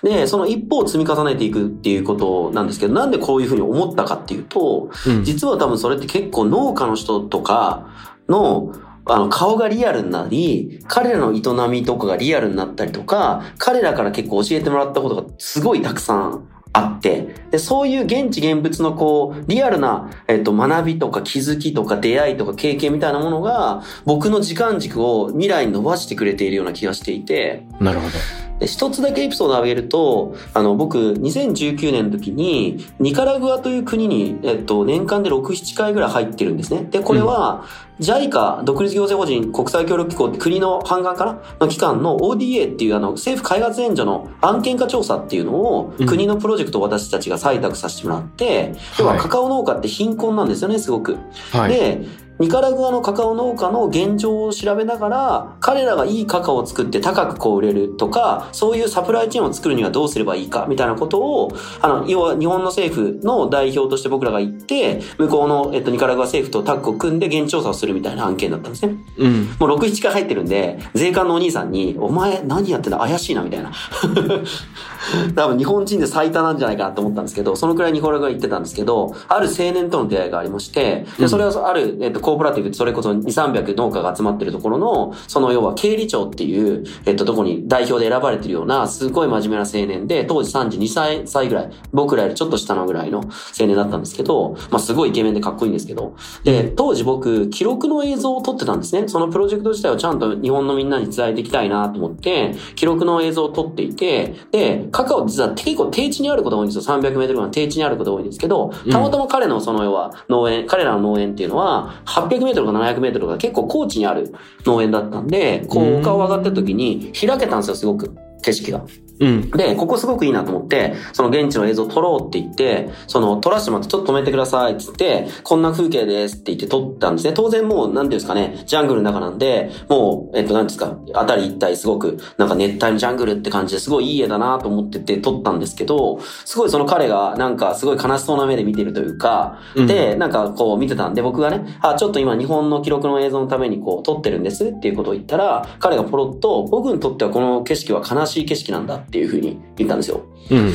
[0.03, 5.25] で、その一歩を積み重ねていくっていうことなんですけど、なんでこういうふうに思ったかっていうと、うん。
[5.25, 7.89] 実は多分それって結構農家の人とか
[8.29, 8.73] の、
[9.09, 28.56] あの、顔がリアルになり、彼らの営みとかがリアルになったりとか、彼らから結構教えてもらったことがすごいたくさんあって、で、そういう現地現物のこう、リアルな、えっと、学びとか気づきとか出会いとか経験みたいなものが、僕の時間軸を未来に伸ばしてくれているような気がしていて、なるほど。
[28.59, 36.85] で一つだけエピソードを挙げると、あの、僕、2019年の時に、ニカラグアという国に、えっと、年間で6、7回ぐらい入ってるんですね。
[36.91, 37.65] で、これは、
[38.01, 41.39] JICA、独立行政法人国際協力機構って国の半岸かな？
[41.61, 51.17] の機関の ODA っていうあの、政府開発援助の案件化調査っていうのを、うん国のプロジェクトを私たちが採択させてもらって、要はカカオ農家って貧困なんですよね、すごく。
[51.53, 51.71] はい。
[51.71, 52.07] で、
[52.39, 68.97] ニカラグアのカカオ農家の現状を調べながら、彼らがいいカカオを作って高くこう売れるとか、そういうサプライチェーンを作るにはどうすればいいか、みたいなことを、あの、要は日本の政府の代表として僕らが行って、向こうの、えっと、ニカラグア政府とタッグを組んで現地調査をするみたいな案件だったんですね。
[69.17, 69.45] うん。
[69.59, 72.99] もう6、7回入ってるんで、税関のお兄さんに、お前何やってんだ？
[72.99, 73.73] 怪しいな、みたいな。
[75.35, 99.07] 多分日本人で最多なんじゃないかなと思ったんですけど、そのくらいニコラが言ってたんですけど、ある青年との出会いがありまして、で、それはある、えっと、コーポラティブってそれこそ2、300農家が集まってるところの、その要は経理長っていう、えっと、とこに代表で選ばれてるような、すごい真面目な青年で、当時32歳歳ぐらい、僕らよりちょっと下のぐらいの青年だったんですけど、まあすごいイケメンでかっこいいんですけど、で、当時僕、記録の映像を撮ってたんですね。
[99.07, 106.97] そのプロジェクト自体をちゃんと日本のみんなに伝えていきたいなと思って、記録の映像を撮っていて、で、カカオ実は結構低地にあることが多いんですよ。
[106.97, 118.17] 300メートルぐらいの低地にあることが多いんですけど、たまたま彼のその要は農園、彼らの農園っていうのは、800メートルか700メートルが結構高地にある農園だったんで、こう、丘を上がった時に開けたんですよ、すごく。
[118.43, 118.85] 景色が。
[119.21, 119.51] うん。
[119.51, 127.33] で、ここすごくいいなと思って、その現地の映像を撮ろうって言って、その撮らせてもらってちょっと止めてくださいって言って、こんな風景ですって言って撮ったんですね。
[127.33, 150.23] 当然もう、なんていうんですかね、ジャングルの中なんで、もう、えっと、なんですか、あたり一帯すごく、なんか熱帯のジャングルって感じですごいいい絵だなと思ってて撮ったんですけど、すごいその彼がなんかすごい悲しそうな目で見てるというか、うんで、なんかこう見てたんで、僕がね、あ、ちょっと今日本の記録の映像のためにこう撮ってるんですっていうことを言ったら、彼がポロッと、僕にとってはこの景色は悲しい景色なんだっていうふうに言ったんですよ。
[150.51, 150.73] うん。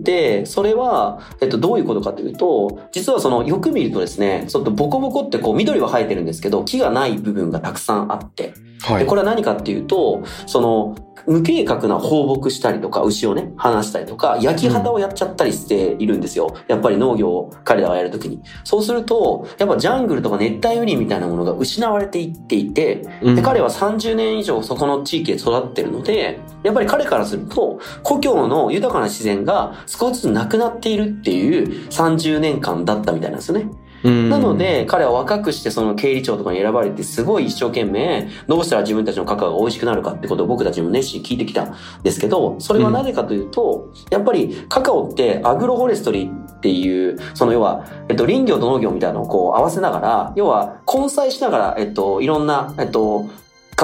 [0.00, 9.06] で、それは、えっと、どういうことかというと、実はその、よく見るとですね、ちょっとボコボコってこう、緑は生えてるんですけど、木がない部分がたくさんあって、で、はい。
[9.06, 10.94] これは何かっていうと、その、
[11.26, 16.54] 無計画な放牧したりとか、牛をね、離したりとか、焼き畑をやっちゃったりしているんですよ。
[16.68, 18.42] やっぱり農業を彼らがやるときに。
[18.62, 33.68] そうすると、やっぱジャングルとか熱帯雨林みたいなものが失われていっていて、うんで、彼は30年以上そこの地域で育ってるので、やっぱり彼からすると、故郷の豊かな自然が少しずつなくなっているっていう30年間だったみたいなんですよね。
[34.04, 53.26] なの、で、彼は若くしてその経理長とかに選ばれて、すごい一生懸命、どうしたら自分たちのカカオが美味しくなるかってことを僕たちも熱心に聞いてきたんですけど、それはなぜかというと、やっぱりカカオってアグロフォレストリーっていう、その要は、えっと、林業と農業みたいなのをこう合わせながら、要は混載しながら、えっと、いろんな、えっと、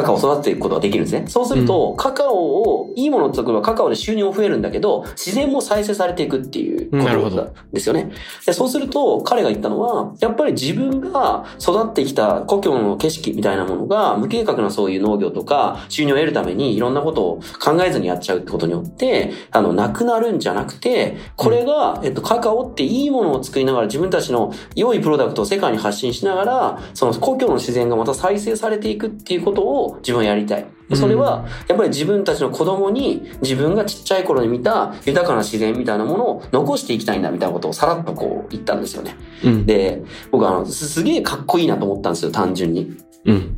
[0.01, 1.27] カカオを育てていくことができるんですね。
[1.29, 8.11] そうすると、カカオを、いいものを作ればカカオで収入も増えるんだけど、自然も再生されていくっていうことなんですよね。
[8.47, 30.67] でそうすると、彼が言ったのは、やっぱり自分が育ってきた故郷の景色みたいなものが、無計画なそういう農業とか、収入を得るためにいろんなことを考えずにやっちゃうってことによって、あの、なくなるんじゃなくて、これが、えっと、カカオっていいものを作りながら自分たちの良いプロダクトを世界に発信しながら、その故郷の自然がまた再生されていくっていうことを自分はやりたい。
[30.89, 39.17] でそれは、やっぱり自分たちの子供に自分がちっちゃい頃に見た豊かな自然みたいなものを残していきたいんだみたいなことをさらっとこう言ったんですよね。
[39.45, 39.67] うん。
[39.67, 42.97] で、僕はあの、すすげえかっこいいなと思ったんですよ、単純に。
[43.25, 43.57] うん。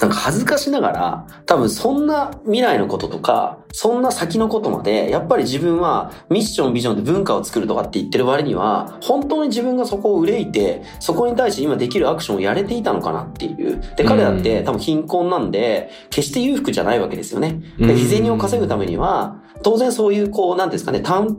[0.00, 13.80] なんか恥ずかしながら、多分そんな未来のこととか、そんな先のことまで、やっぱり自分はミッション、ビジョンで文化を作るとかって言ってる割には、本当に自分がそこを憂いて、そこに対して今できるアクションをやれていたのかなっていう。
[13.96, 17.60] で、彼だって多分貧困なんで、決して裕福じゃないわけですよね。
[17.78, 21.36] で、うん日銭を稼ぐためには、当然そういうこう、なんですかね、単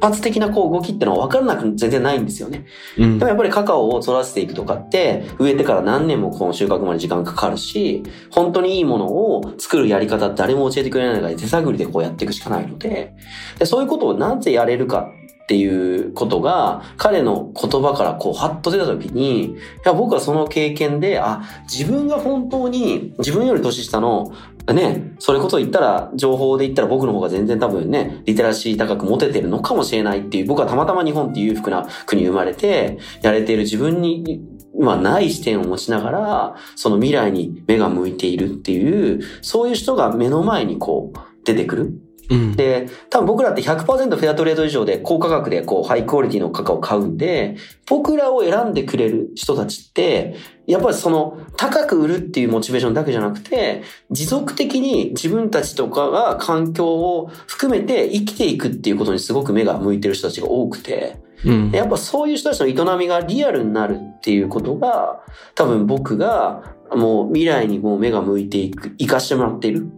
[0.00, 2.66] 発的なこう動きってのは分からなく全然ないんですよね。
[2.98, 13.14] うんでもやっぱりカカオを育てていくとかって、植えてから何年もこの収穫まで時間かかるし、本当にいいものを作るやり方誰も教えてくれない中で手探りでこうやっていくしかないので、
[13.58, 15.10] でそういうことをなぜやれるか
[15.48, 24.30] っていうことが、彼の言葉からこう、ハッと出た時に、いや、僕はその経験で、あ、自分が本当に、自分より年下の、
[24.74, 34.42] ね、それこそ言ったら、情報で言ったら僕の方が全然多分ね、リテラシー高く持ててるのかもしれないっていう、僕はたまたま日本っていう裕福な国生まれて、やれている自分に、
[34.74, 42.07] はない視点を持ちながら、その未来に目が向いているっていう、そういう人が目の前にこう、出てくる。
[42.30, 42.56] うん。
[42.56, 50.36] で、多分僕らって100%フェアトレード以上で高価格でこうハイクオリティのカカオを買うんで、僕らを選んでくれる人たちって、
[50.66, 61.70] やっぱりその高く売るっていうモチベーションだけじゃなくて、持続的に自分たちとかが環境を含めて生きていくっていうことにすごく目が向いてる人たちが多くて、うん。
[61.70, 65.20] やっぱそういう人たちの営みがリアルになるっていうことが、
[65.54, 69.88] 多分僕がもう未来にもう目が向いていく、生かしてもらっている。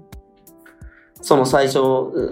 [1.22, 1.78] その最初、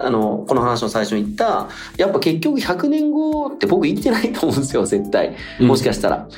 [0.00, 5.36] あの、この話の最初に言った、やっぱ結局100年後って僕生きてないと思うんですよ、絶対。
[5.60, 6.28] もしかしたら。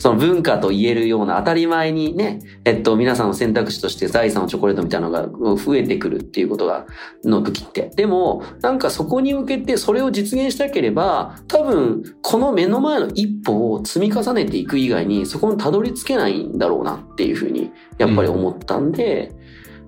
[0.00, 6.86] その文化と言えるような当たり前にね、えっと、皆さんの選択肢として財産のチョコレートみたいなのが増えてくるっていうことが、
[7.22, 7.90] の時って。
[7.94, 19.32] でも、なんかそこに向けてそれを実現したければ、多分、この目の前の一歩を積み重ねていく以外に、そこにたどり着けないんだろうなっていうふうに、やっぱり思ったんで、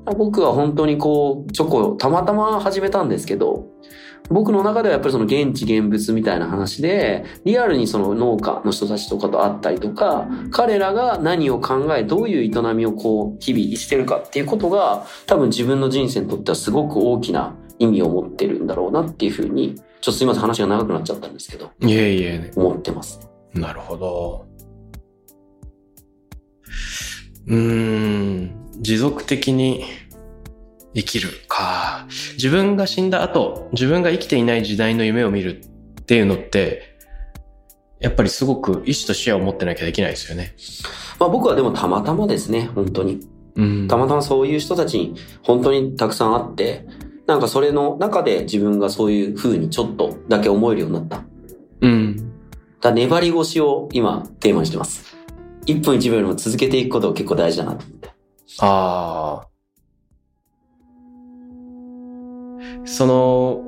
[0.04, 3.66] 僕は本当にこう、チョコをたまたま始めたんですけど、
[4.28, 23.28] 僕の中ではやっぱりその現地現物みたいな話で、リアルにその農家の人たちとかと会ったりとか、彼らが何を考え、どういう営みをこう、日々してるかっていうことが、多分自分の人生にとってはすごく大きな意味を持ってるんだろうなっていうふうに、ちょっとすいません話が長くなっちゃったんですけど、いえいえ、思ってます。
[23.54, 24.46] なるほど。
[27.46, 29.84] うーん、持続的に
[30.94, 32.06] 生きるか。
[32.34, 35.62] 自分が死んだ後、自分が生きていない時代の夢を見る
[36.00, 36.96] っていうのって、
[38.00, 40.54] やっぱりすごく意志と視野を持ってなきゃできないですよね。
[41.20, 43.20] まあ僕はでもたまたまですね、本当に。
[43.54, 43.88] うん。
[43.88, 46.84] たまたまそういう人たちに本当にたくさん会って、
[47.28, 51.16] なんかそれの中で自分がそういう風にちょっとだけ思えるようになった。
[51.18, 51.28] だか
[51.82, 52.32] うん。
[52.82, 55.16] ら粘り腰を今テーマにしてます。
[55.66, 58.11] 1分1秒よりも続けていくことが結構大事だなと思って。
[58.60, 59.48] ああ。
[62.84, 63.62] その、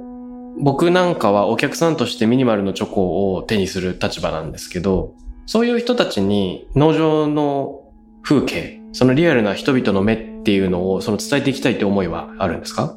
[0.60, 5.14] 僕なんかはお客さんとしてミニマルのチョコを手にする立場なんですけど、
[5.46, 7.82] そういう人たちに農場の
[8.22, 12.96] 風景、そのリアルな人々の目っていうのをその伝えていきたいって思いはあるんですか？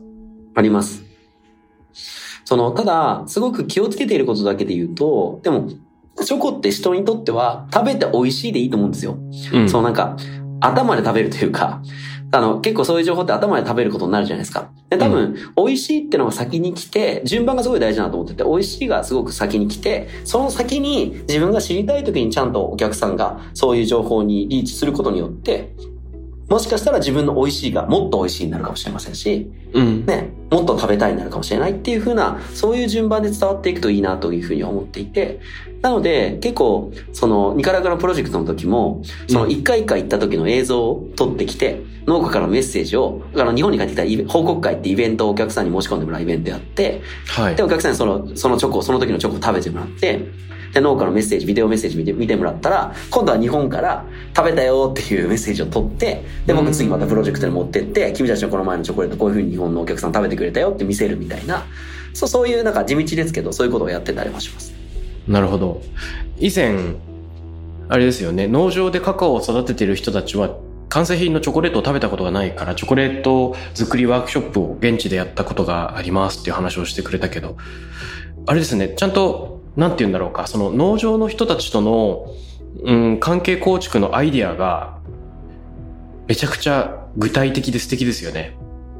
[0.55, 1.03] あります。
[2.45, 5.67] その、ただ、すごく気をつけていることだけで言うと、でも、
[6.23, 9.17] チョコって人にとっては食べて美味しいでいいと思うんですよ。
[9.53, 9.69] うん。
[9.69, 10.15] そうなんか、
[10.59, 11.81] 頭で食べるというか、
[12.31, 14.69] あの、結構そういう情報って頭で食べることになるじゃないですか。
[14.89, 25.73] で、多分、美味しいってのが先に来て、順番がすごい大事だなと思ってて、美味しいがすごく先に来て、その先に自分が知りたい時にちゃんとお客さんがそういう情報にリーチすることによって、
[26.49, 30.05] もしかしたら自分の美味しいがもっと美味しいになるかもしれませんし、うん。
[30.05, 35.39] ね、もっと食べたいになるかもしれないっていう風な、そういう順番で伝わっていくといいなというふうに思っていて、
[35.81, 47.63] なので、結構、その、ニカラグアのプロジェクトの時も、その、一回一回行った時の映像を撮ってきて、農家からのメッセージを、あの、日本に帰ってきた報告会ってイベントをお客さんに申し込んでもらうイベントやって、はいで、。
[47.63, 50.21] お客さんにその、そのチョコ、その時のチョコを食べてもらって、
[50.77, 61.65] で、農家のメッセージ、ビデオメッセージ見て、見てもらったら、今度は日本から食べたよっていうメッセージを取って、で、僕次またプロジェクトに持ってって、君たちのこの前のチョコレートこういう風に日本のお客さん食べてくれたよって見せるみたいな、
[62.13, 64.71] そう、そういうなんか地道ですけど、そういうことをやってたりもします。
[65.27, 65.81] なるほど。
[66.39, 66.75] 以前、
[67.89, 70.57] あれですよね、農場でカカオを育てている人たちは、
[70.89, 77.57] 完成品のチョコレートを食べたことがないから、チョコレート作りワークショップを現地でやったことがありますっていう話をしてくれたけど、
[78.45, 82.33] あれですね、ちゃんと、なんて言うんだろうか、その農場の人たちとの、
[82.83, 84.97] うん、関係構築のアイディアが、
[86.27, 88.57] めちゃくちゃ具体的で素敵ですよね。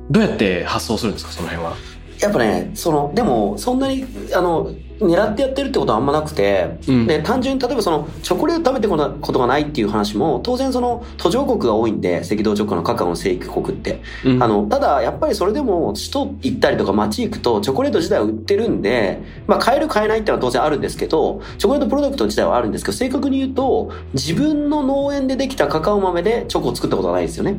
[0.10, 1.76] どうやって発想するんですか、その辺は？
[2.20, 14.02] やっぱね、その、でも、そんなに、あの、狙ってやってるってことはあんまなくて、うんで、単純に例えばその、チョコレート食べてことがないっていう話も、当然その、途上国が多いんで、赤道直下のカカオの生育国って。
[14.26, 27.58] うんあの、ただ、やっぱりそれでも、首都行ったりとか街行くと、チョコレート自体は売ってるんで、まあ、買える買えないってのは当然あるんですけど、チョコレートプロダクト自体はあるんですけど、正確に言うと、自分の農園でできたカカオ豆でチョコを作ったことはないですよね。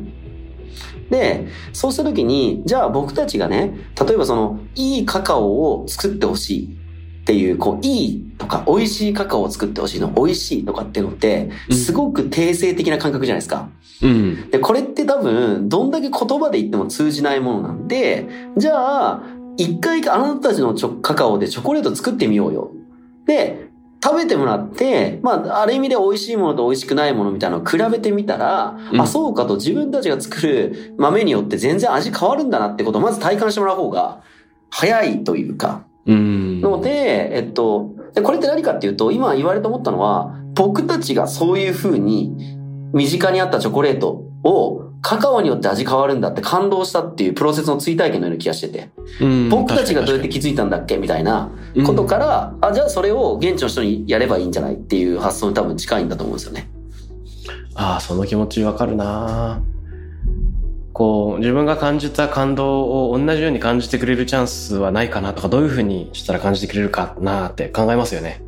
[1.09, 6.78] で、そうした時に、じゃあ僕たちがね、例えばその、いいカカオを作ってほしい
[7.29, 13.69] っていう、こう、いいとか、美味しいカカオを作ってほしいの、美味しいとかっていうのって、うんすごく定性的な感覚じゃないですか。
[14.01, 14.49] うん。
[14.49, 19.23] で、これって多分、どんだけ言葉で言っても通じないものなんで、じゃあ、
[19.57, 22.71] 一回あなたたちのカカオでチョコレート作ってみようよ。
[23.27, 23.69] で、
[24.03, 34.23] 食べてもらって、まあ、ある意味で美味しいものと美味しくないものみたいなのを比べてみたら、うんあ、そうかと自分たちが作る豆によって全然味変わるんだなってことをまず体感してもらう方が
[34.69, 35.88] 早いというか、うん。
[36.05, 42.57] ので、えっと、でこれって何かっていうと、今言われて思ったのは、僕たちがそういう風に
[42.93, 48.89] 身近にあったチョコレートをカカオによって味変わるんだって感動したっていうプロセスの追体験のような気がしてて、
[49.21, 49.49] うん。
[49.49, 50.97] 僕たちがどうやって気づいたんだっけ？
[50.97, 51.85] みたいなうん。
[51.85, 54.73] ことから、あ、じゃあそれを現地の人にやればいいんじゃない？
[54.73, 56.69] っていう発想に多分近いんだと思うんですよね。
[57.75, 59.61] ああ、その気持ちわかるな
[60.93, 68.41] こう、自分が感じた感動を同じように感じてくれるチャンスはないかなとか、どういうふうにしたら感じてくれるかなって考えますよね。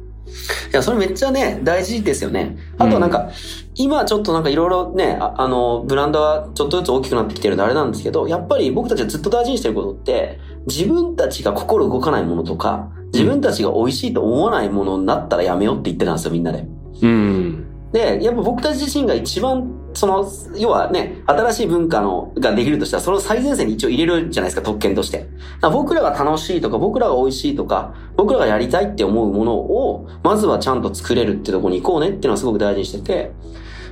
[0.72, 2.58] いや、それめっちゃね、大事ですよね。
[2.78, 3.30] あとはなんか、
[3.76, 16.66] 今ちょっとなんかいろいろね、ああの、ブランドはちょっとずつ大きくなってきてるんであれなんですけど、やっぱり僕たちがずっと大事にしてることって、自分たちが心動かないものとか、自分たちが美味しいと思わないものになったらやめようって言ってたんですよ、みんなで。
[17.02, 17.71] うん。
[17.92, 20.26] で、やっぱ僕たち自身が一番、その、
[20.56, 25.28] 要はね、新しい文化の、ができるとしたら、その最前線に一応入れるじゃないですか、特権として。
[25.62, 33.32] ら僕らが楽しいとか、僕らが美味しいとか、僕らがやりたいって思うものを、まずはちゃんと作れるってとこに行こうねっていうのはすごく大事にしてて、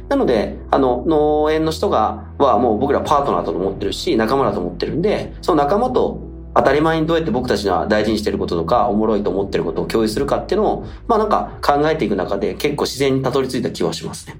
[0.08, 14.40] なので、あの、農園の人が、はもう僕らパートナーだと思ってるし、仲間だと思ってるんで、その仲間と当たり前にどうやって僕たちが大事にしてることとか、おもろいと思ってることを共有するかっていうのを、まあなんか考えていく中で結構自然にたどり着いた気はしますね。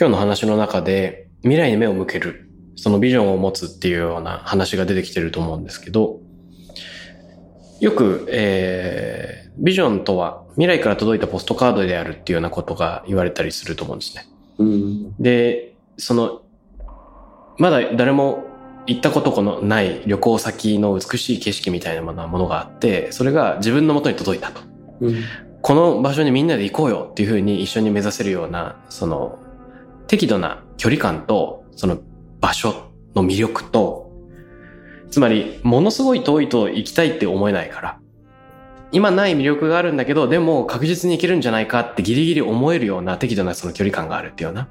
[0.00, 6.20] 今日の話の中で未来に目を向ける、そのビジョンを持つっていうような話が出てきてると思うんですけど、
[7.80, 14.26] よく、えー、ビジョンとは未来から届いたポストカードであるっていうようなことが言われたりすると思うんですね。
[14.58, 15.14] うん。
[15.20, 16.42] で、その、
[17.58, 18.46] まだ誰も
[18.86, 24.62] 行ったことのない旅行先の美しい景色みたいなものがあって、それが自分の元に届いたと。
[25.00, 25.22] うん、
[25.60, 29.38] この場所にみんなで行こうよっていうふうに一緒に目指せるような、その、
[30.06, 31.98] 適度な距離感と、その
[32.40, 34.10] 場所の魅力と、
[35.10, 37.98] つまり、ものすごい遠いと行きたいって思えないから、
[38.90, 44.68] 今ない魅力があるんだけど、でも確実に行けるんじゃないかってギリギリ思えるような適度なその距離感があるっていうような。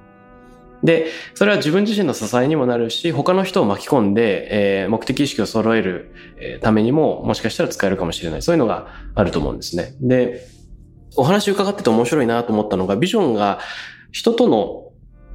[0.84, 6.14] で、それは自分自身の支えにもなるし、他の人を巻き込んで、えー、目的意識を揃える
[6.62, 8.42] ためにも、もしかしたら使えるかもしれない。
[8.42, 9.96] そういうのがあると思うんですね。
[10.00, 10.48] で、
[11.16, 13.60] お話伺ってて面白いなと思ったのが、ビジョンが
[14.12, 14.84] 人との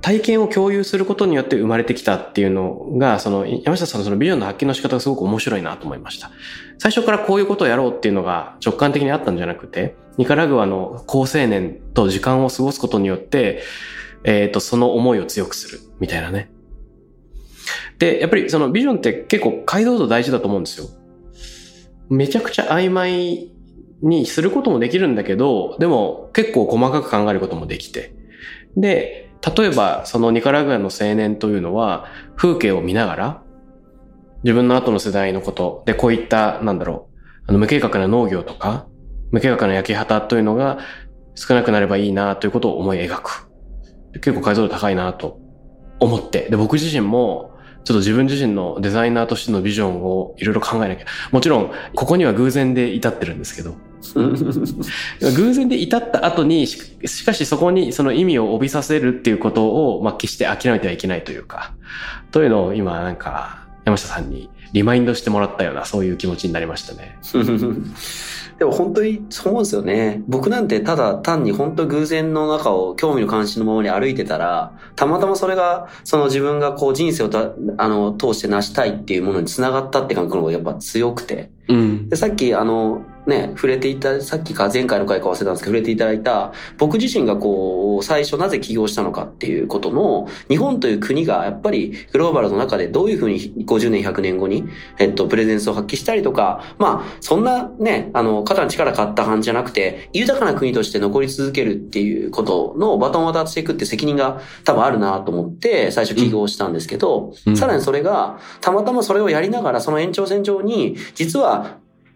[0.01, 6.31] 体験を共有することによって生まれてきたっていうのが、その、山下さんのそのビジョンの発見の仕方がすごく面白いなと思いました。
[6.79, 13.63] 最初からこういうことをやろうっていうのが直感的にあったんじゃなくて、ニカラグアの高青年と時間を過ごすことによって、
[14.25, 16.51] えっ、ー、と、その思いを強くする、みたいなね。
[17.99, 20.89] で、やっぱりそのビジョンって結構解像度大事だと思うんですよ。
[22.11, 23.53] めちゃくちゃ曖昧
[24.03, 28.15] にすることもできるんだけど、でも結構細かく考えることもできて。
[28.77, 32.07] で、例えば、そのニカラグアの青年というのは、
[32.37, 33.43] 風景を見ながら、
[34.45, 38.87] 自分の後の世代のこと、で、こういった、なんだろう、あの、無計画な農業とか、
[39.31, 40.79] 無計画な焼き畑というのが
[41.35, 43.52] 少なくなればいいなということを思い描く。
[44.15, 45.39] 結構解像度高いなと
[46.01, 46.49] 思って。
[46.51, 47.53] で、僕自身も、
[47.85, 51.07] ちょっと自分自身のデザイナーとしてのビジョンをいろいろ考えなきゃ。
[51.33, 53.75] もちろん、ここには偶然で至ってるんですけど。
[55.37, 61.73] 偶然で至った後にし、しかしそこにその意味を帯びさせるっていうことを、まあ、決して諦めてはいけないというか、
[62.31, 67.19] というのを今なんか、山下さんにリマインドしてもらったような、そういう気持ちになりましたね。
[68.63, 70.23] でも本当にそうですよね。
[70.29, 81.51] 僕なんてただ単に本当偶然の中を興味の関心のままに歩いてたら、たまたまそれが、その自分がこう人生をたあの通して成したいっていうものに繋がったって感覚の方がやっぱ強くて。
[81.69, 94.65] うん、でさっきあの、ね、触れていた、さっきか前回の回か忘れたんですけど、触れていただいた、僕自身がこう、最初なぜ起業したのかっていうことの、日本という国がやっぱりグローバルの中でどういうふうに50年、100年後に、
[94.99, 111.62] えっと、プレゼンスを発揮したりとか、まあ、そんなね、あの、肩に力買った感じじゃなくて、豊かな国として残り続けるっていうことのバトンを渡していくって責任が多分あるなと思って、最初起業したんですけど、うん、さらにそれが、たまたまそれをやりながら、その延長線上に、実は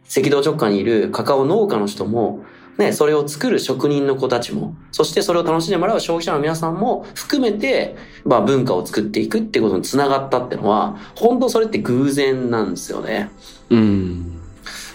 [0.09, 2.44] 赤道直下にいるカカオ農家の人も、
[2.78, 13.30] ね、それを作る職人の子たちも、そしてそれを楽しんでもらう消費者の皆さんも含めて、まあ文化を作っていくってことにつながったってのは、本当それって偶然なんですよね。
[13.70, 14.36] うん。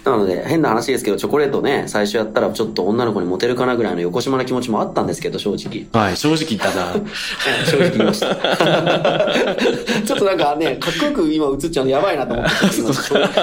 [0.04, 5.86] なので、変な話ですけど、チョコレートね、最初やったらちょっと女の子にモテるかなぐらいの横島な気持ちもあったんですけど、正直。
[5.94, 6.94] はい、正直言ったな。
[7.66, 8.36] 正直言いました。
[10.06, 12.52] ちょっとなんかね、かっこよく今映っちゃうのやばいなと思って、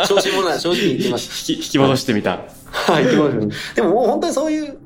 [0.09, 1.53] 調子者な正直言ってました。
[1.53, 2.41] 引き戻してみた。
[2.71, 3.05] はい、
[3.75, 4.77] でももう本当にそういう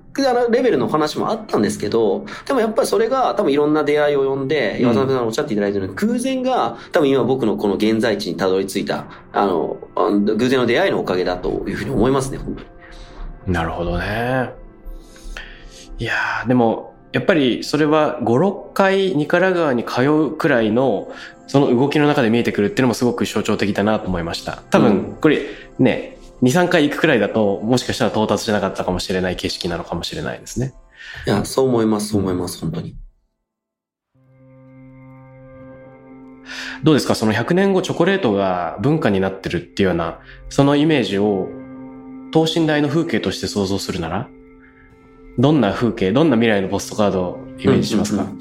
[0.51, 12.67] レベルの話もあったんですけど、でもやっぱりそれが多分いろんな出会いを呼んで、岩沢さんおっしゃっていただいたように、偶然が多分今僕のこの現在地にたどり着いた、あの、偶然の出会いのおかげだというふうに思いますね、本当に。
[13.47, 14.51] なるほどね。
[15.99, 21.13] いやー、でも、やっぱりそれは5、6回ニカラガーに通うくらいの
[21.47, 24.63] その動きの中で見えてくるっていうのもすごく象徴的だなと思いました。
[24.71, 25.43] 多分、これ
[25.79, 30.75] ね、2、3回行くくらいだと、もしかしたら到達しなかったかもしれない景色なのかもしれないですね。
[31.27, 32.97] いや、そう思います、そう思います、本当に。
[36.83, 37.15] どうですか？
[37.15, 40.19] その100年後チョコレートが文化になってるっていうような、
[40.49, 41.49] そのイメージを
[42.33, 44.29] 等身大の風景として想像するなら、
[45.39, 48.41] どんな風景、どんな未来のポストカードをイメージしますか、うんうんうん、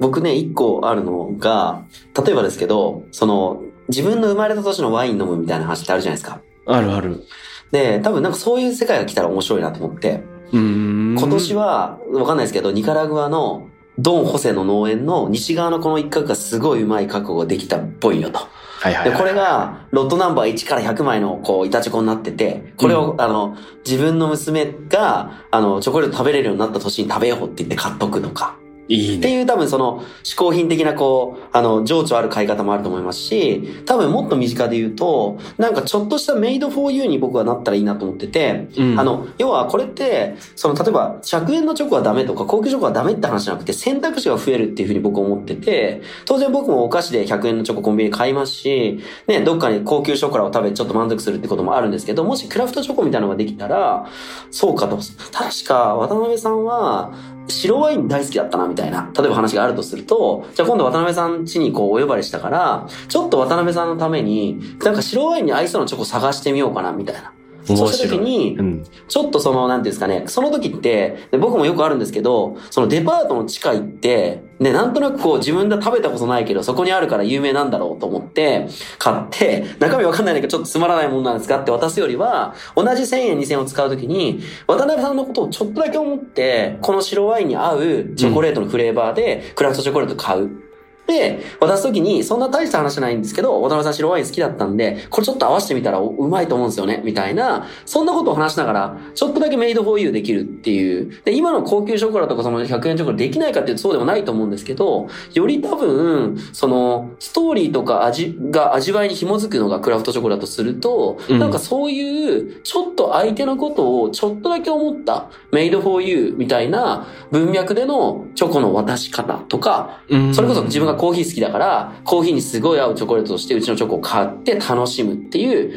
[0.00, 1.84] 僕ね、一個あるのが、
[2.24, 6.40] 例えばですけど、その、自分の生まれた年のワイン飲むみたいな話ってあるじゃないですか。
[6.66, 7.24] あるある。
[7.72, 10.22] で、多分なんかそういう世界が来たら面白いなと思って。
[10.52, 18.38] 今年は、わかんないですけど、ニカラグアのドン・ホセの農園の西側のこの一角がすごいうまい確保ができたっぽいよと。
[18.38, 23.56] はいはい、はい、で、これが、ロットナンバー1から100枚の、こう、板チョコになってて、これを、うん、あの、
[23.86, 28.56] 自分の娘が、あの、チョコレート食べれるようになった年に食べようって言って買っとくのか。
[28.88, 29.16] いいね。
[29.18, 54.06] っていう多分その嗜好品的なこう、あの、情緒ある買い方もあると思いますし、多分もっと身近で言うと、なんかちょっとしたメイドフォーユーに僕はなったらいいなと思ってて、うんあの、要はこれって、その例えば100円のチョコはダメとか高級チョコはダメって話じゃなくて選択肢が増えるっていうふうに僕は思ってて、当然僕もお菓子で100円のチョココンビニで買いますし、ね、どっかに高級ショコラを食べてちょっと満足するってこともあるんですけど、もしクラフトチョコみたいなのができたら、
[54.50, 54.98] そうかと。
[55.32, 57.12] 確か渡辺さんは、
[57.48, 59.10] 白ワイン大好きだったな、みたいな。
[59.16, 67.32] 例えば話があるとすると、じゃあ今度渡辺さん家にこうお呼ばれしたから、ちょっと渡辺さんのために、なんか白ワインに合いそうなチョコ探してみようかな、みたいな。
[67.74, 68.84] そうした時にう、ん。
[69.08, 90.65] ちょっとその、なんていうんですかね、その時って、で僕もよくあるんですけど、そのデパートの地下行って、ね、なんとなくこう自分で食べたことないけど、そこにあるから有名なんだろうと思って、買って、中身わかんないんだけどちょっとつまらないものなんですかって渡すよりは、同じ1000円2000円を使う時に、渡辺さんのことをちょっとだけ思って、この白ワインに合うチョコレートのフレーバーで、クラフトチョコレート買う。
[91.06, 101.10] で、渡すときに、そんな大した話じゃないんですけど、渡辺さん白ワイン好きだったんで、これちょっと合わせてみたらおうまいと思うんですよね、みたいな、そんなことを話しながら、ちょっとだけメイドフォーユーできるっていう。
[101.24, 111.38] で、今の高級ショコラとかその100円チョコラできないかっていうとそうでもないと思うんですけど、より多分、その、ストーリーとか味が味わいに紐づくのがクラフトチョコラだとすると、うん。
[111.38, 120.34] なんかそういう、ちょっと相手のことをちょっとだけ思った、メイドフォーユーみたいな文脈でのチョコの渡し方とか、うん。
[120.34, 125.74] それこそ自分がコーヒー好きだから、コーヒーにすごい合うチョコレートとしてうちのチョコを買って楽しむっていう、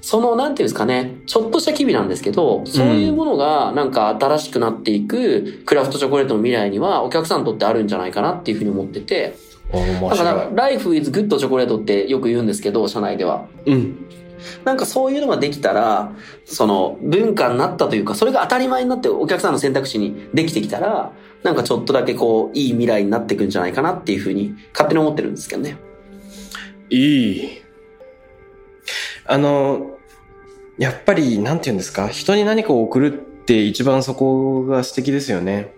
[0.00, 9.36] その、なんていうんですかね、ちょっとした機微なんですけど、そういうものがなんか新しくなっていくクラフトチョコレートの未来にはお客さんにとってあるんじゃないかなっていうふうに思ってて、
[9.72, 13.46] 面だから白い。、ライフ is good チョコレートってよく言うんですけど、社内では。
[13.64, 13.96] うん。
[14.64, 16.12] なんかそういうのができたら、
[16.44, 21.12] その文化になったというか、それが当たり前になってお客さんの選択肢にできてきたら、
[21.42, 25.76] なんかちょっとだけこう、いい未来になっていくんじゃないかなっていうふうに勝手に思ってるんですけどね。
[26.90, 27.62] いい。
[29.24, 29.98] あの、
[30.78, 35.74] やっぱり、なんて言うんですか、人に何かを送るって一番そこが素敵ですよね。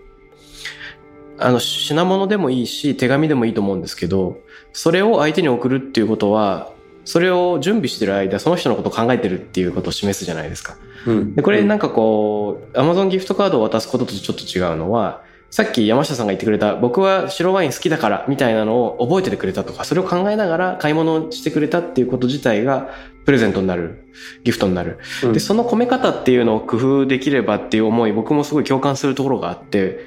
[1.37, 4.39] あの、品物でもいいし、手紙でもいいと思うんですけど、
[4.71, 6.71] それを相手に送るっていうことは、
[7.03, 10.77] それを準備してる間、その人のことを考えてるっていうことを示すじゃないですか。
[11.05, 11.35] うん。
[11.35, 22.89] で、これなんかこう、Amazon ギフトカードを渡すこととちょっと違うのは、さっき山下さんが言ってくれた、僕は白ワイン好きだから、みたいなのを覚えててくれたとか、それを考えながら買い物をしてくれたっていうこと自体が、
[23.25, 24.07] プレゼントになる、
[24.43, 24.99] ギフトになる。
[25.23, 29.99] うんで、その込め方っていうのを工夫できればっていう思い、僕もすごい共感するところがあって、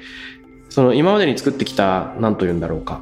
[0.69, 3.01] その今までに作ってきた、なんと言うんだろうか。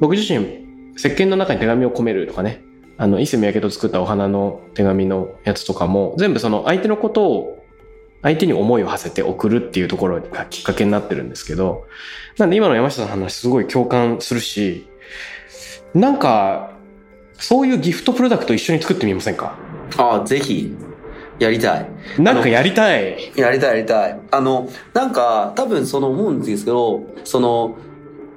[0.00, 0.64] 僕自身、
[0.96, 2.62] 石鹸の中に手紙を込めるとかね、
[2.96, 7.63] あの、伊勢三宅と作ったお花の手紙のやつとかも、全部その相手のことを、
[8.24, 11.86] 相手に思いを馳せて送るっていうところがきっかけになってるんですけど、
[12.38, 14.88] なんで今の山下さんの話すごい共感するし、
[15.92, 16.72] なんか、
[17.34, 19.56] そういうギフトプロダクト一緒に作ってみませんか？
[19.98, 20.74] ああ、ぜひ、
[21.38, 21.90] やりたい。
[22.18, 23.32] なんかやりたい。
[23.36, 24.20] やりたいやりたい。
[24.30, 27.76] あの、なんか、多分その思うんですけど、その、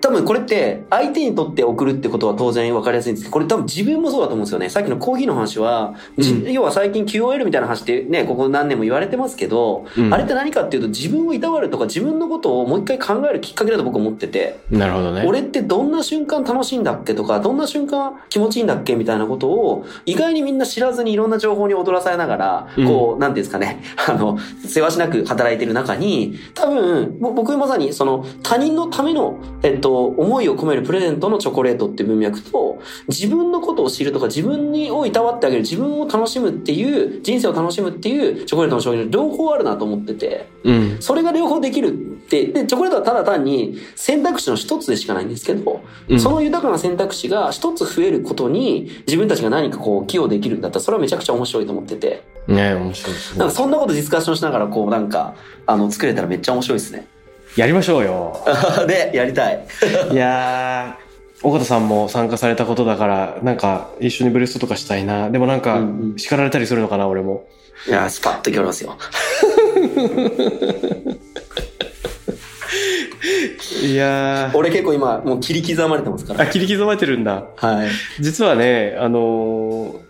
[0.01, 4.69] 多分これって相手にとって送るってことは当然分かりやすいんですけど、これ多分自分もそうだと思うんですよね。
[4.69, 15.23] さっきのコーヒーの話は、じうん要は最近 QOL みたいな話ってね、ここ何年も言われてますけど、うんあれって何かっていうと自分をいたわるとか自分のことをもう一回考えるきっかけだと僕は思ってて、なるほどね。
[15.27, 40.97] 俺ってどんな瞬間楽しいんだっけとか、どんな瞬間気持ちいいんだっけみたいなことを、意外にみんな知らずにいろんな情報に踊らされながら、うんこう、なんていうんですかね、 あの、せわしなく働いてる中に、多分、ぼ僕まさにその、他人のための、えっと、思いを込めるプレゼントのチョコレートっていう文脈と、自分のことを知るとか、自分にをいたわってあげる、自分を楽しむっていう、人生を楽しむっていうチョコレートの商品両方あるなと思ってて、うん。
[40.99, 41.91] それが両方できるっ
[42.27, 55.35] て、で、チョコレートはただ単に選択肢の一つでしかないんですけど、うんその豊かな選択肢が一つ増えることに、自分たちが何かこう、寄与できるんだったら、それはめちゃくちゃ面白いと思ってて、ね面白いですねなんかそんなことディスカッションしながら、こう、なんか、
[55.65, 57.07] あの、作れたらめっちゃ面白いですね。
[57.57, 58.39] やりましょうよ。
[58.87, 59.65] で、 やりたい。
[60.13, 65.29] いやー、岡田さんも参加されたことだから、なんか一緒にブレストとかしたいな。
[65.29, 67.47] でもなんかうんうん叱られたりするのかな、俺も。
[67.87, 68.95] いやー、スパッと決ますよ。
[73.83, 74.57] いやー。
[74.57, 76.41] 俺結構今、もう切り刻まれてますから。
[76.41, 77.45] あ、切り刻まれてるんだ。
[77.55, 77.89] はい。
[78.19, 80.07] 実はね、あのー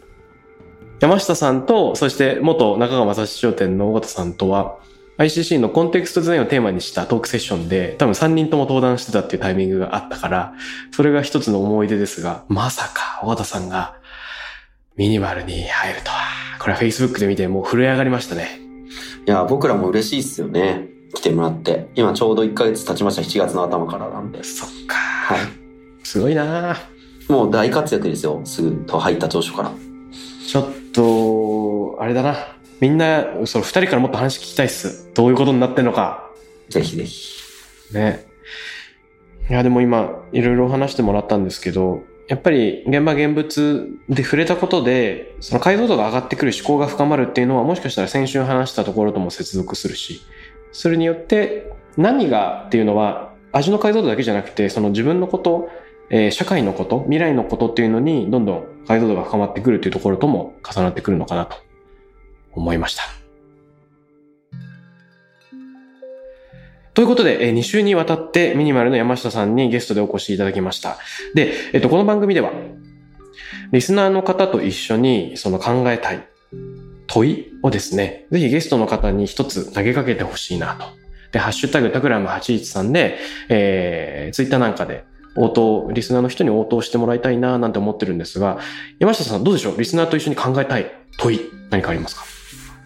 [1.00, 4.78] 山下さんと、そして元中川正史商店の尾形さんとは、
[5.18, 10.54] ICC のコンテクストデザインをテーマにしたトークセッションで、多分3人とも登壇してたっていうタイミングがあったから、
[10.92, 13.96] それが一つの思い出ですが、まさか尾形さんが
[14.96, 16.18] ミニマルに入るとは。
[16.60, 18.60] これは Facebook で見てもう震え上がりましたね。
[19.28, 20.88] いや、僕らも嬉しいっすよね。
[21.14, 24.44] 来てもらって、今ちょうど1ヶ月経ちました、7月の頭からなんで。
[24.44, 24.96] そっか。
[24.96, 25.40] はい。
[26.04, 26.78] すごいな
[27.28, 29.72] もう大活躍ですよ、すぐと入った当初から。
[30.48, 32.57] ちょっと、あれだな。
[32.80, 35.12] みんな、その二人からもっと話聞きたいっす。
[35.14, 36.30] どういうことになってんのか。
[36.70, 37.42] ぜひぜひ。
[37.94, 38.26] ね。
[39.50, 50.22] いや、でも今、いろいろ話してもらったんですけど、やっぱり現場現物で触れたことで、その解像度が上がってくる思考が深まるっていうのはもしかしたら先週話したところとも接続するし、
[50.74, 55.70] それによって何がっていうのは味の解像度だけじゃなくて、その自分のこと、
[56.10, 61.58] えー社会のこと、未来のことっていうのにどんどん解像度が深まってくるっていうところとも重なってくるのかなと
[62.58, 63.04] 思いました。
[66.94, 70.98] ということで、2週にわたってミニマルの山下さんにゲストでお越しいただきました。
[71.36, 72.52] で、えっと、この番組では、
[73.72, 76.28] リスナーの方と一緒にその考えたい
[77.06, 80.86] 問いをですね、ぜひゲストの方に一つ投げかけてほしいなと。
[81.32, 85.04] で、ハッシュタグタクラム813で、えー、ツイッターなんかで
[85.36, 88.58] 応答、リスナーの人に応答してもらいたいななんて思ってるんですが、
[88.98, 89.78] 山下さんどうでしょう？
[89.78, 92.24] リスナーと一緒に考えたい問い、何かありますか？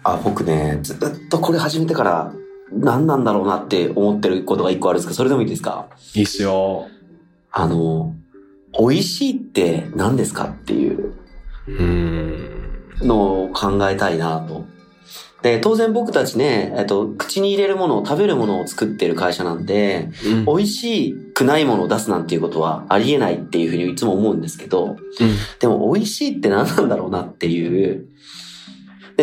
[0.04, 2.32] あ、僕ね、ずっとこれ始めてから
[2.72, 5.88] 何なんだろうなって思ってることが一個あるんですけど、それでもいいですか？
[6.14, 6.88] いいっすよ。
[7.50, 8.14] あの、
[8.78, 11.14] 美味しいって何ですかっていう。
[13.00, 14.64] のを考えたいなと。
[15.42, 24.96] で、当然僕たちね、えっと、口に入れるものを食べるものを作ってる会社なんで、うん美味しくないものを出すなんていうことはありえないっていうふうにいつも思うんですけど、
[25.58, 28.06] でも美味しいって何なんだろうなっていう。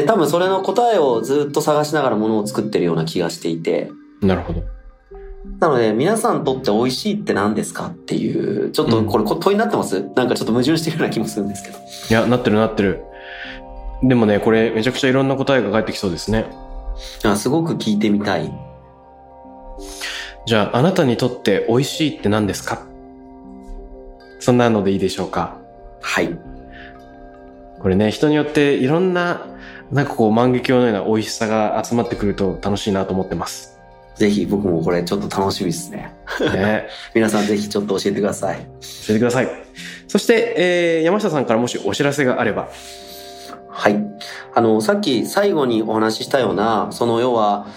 [0.01, 3.91] で、多分それの答えをずっと探しながらものを作ってるような気がしていて、
[4.21, 4.27] うん。
[4.29, 4.63] なるほど。
[5.59, 10.01] なので皆さんにとって美味しいって何ですかっていう、ちょっとこれこ問いになってます？
[10.15, 11.77] なんかちょっと矛盾してるような気もするんですけど。
[11.77, 13.03] いや、なってるなってる。
[14.03, 16.45] でもね、これめちゃくちゃいろんな答えが返ってきそうですね。
[17.23, 18.53] あすごく聞いてみたい。
[20.45, 22.85] じゃあ、あなたにとって美味しいって何ですか？
[24.39, 25.57] そんなのでいいでしょうか？
[26.01, 26.37] はい。
[27.79, 29.45] これね、人によっていろんな、
[29.91, 33.79] なんかこう万華鏡のような美味しさが集まってくると楽しいなと思ってます。
[34.15, 36.13] ぜひ僕もこれちょっと楽しみですね。
[36.41, 36.87] ね。
[37.15, 38.57] 皆さんぜひちょっと教えてください。
[38.57, 38.61] 教
[39.11, 39.47] えてください。
[40.09, 42.67] そして、えー、山下さんからもしお知らせがあれば。
[43.69, 43.95] はい。
[44.53, 47.67] あの、さっき最後にお話ししたような、その要は、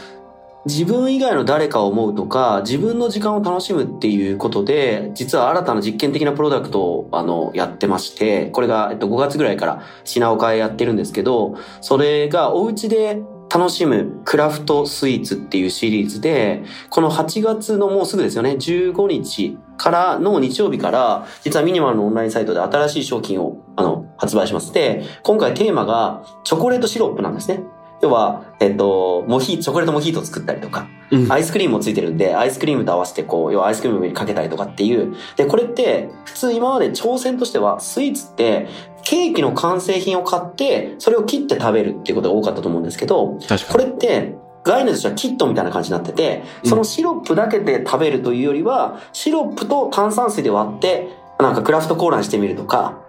[0.64, 13.20] 自分以外の誰かを思うとか、自分の時間を楽しむっていうことで、実は新たな実験的なプロダクトを、あの、やってまして、これが、えっと、5月ぐらいから品を変えやってるんですけど、それがお家で
[13.52, 24.72] 楽しむクラフトスイーツっていうシリーズで、この8月のもうすぐですよね、15日からの日曜日から、実はミニマルのオンラインサイトで新しい商品を、あの、発売します。
[24.72, 27.64] で、今回テーマがチョコレートシロップなんですね。
[28.03, 35.14] 要は、えっと、モヒーチョコレートモヒートを作ったりとか、うんアイスクリームもついてるんで、アイスクリームと合わせてこう、要はアイスクリームの上にかけたりとかっていう。
[35.36, 38.66] で、これって、普通今まで挑戦としては、スイーツって、
[39.05, 43.38] ケーキの完成品を買って、それを切って食べるっていうことが多かったと思うんですけど、
[43.72, 43.78] こ。
[43.78, 44.34] れって、
[44.64, 53.01] 概念としてはキットみたいな感じになってて、そのシロップだけで食べるというよりは、シロップと炭酸水で割って、なんかクラフトコーラにしてみるとか、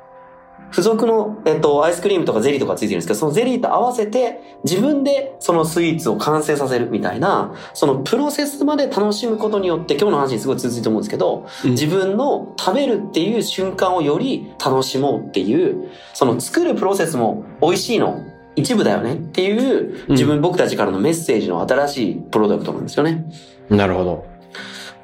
[0.74, 18.24] 付属の、えっと、アイスクリームとかゼリーとかついてるんですけど、そのゼリーと合わせて、自分でそのスイーツを完成させるみたいな、そのプロセスまで楽しむことによって、今日の話にすごい続いてると思うんですけど、うん自分の食べるっていう瞬間をより楽しもうっていう、その作るプロセスも美味しいの
[18.56, 23.26] 一部だよねっていう、自分、僕たちからのメッセージの新しいプロダクトなんですよね。
[23.70, 24.33] なるほど。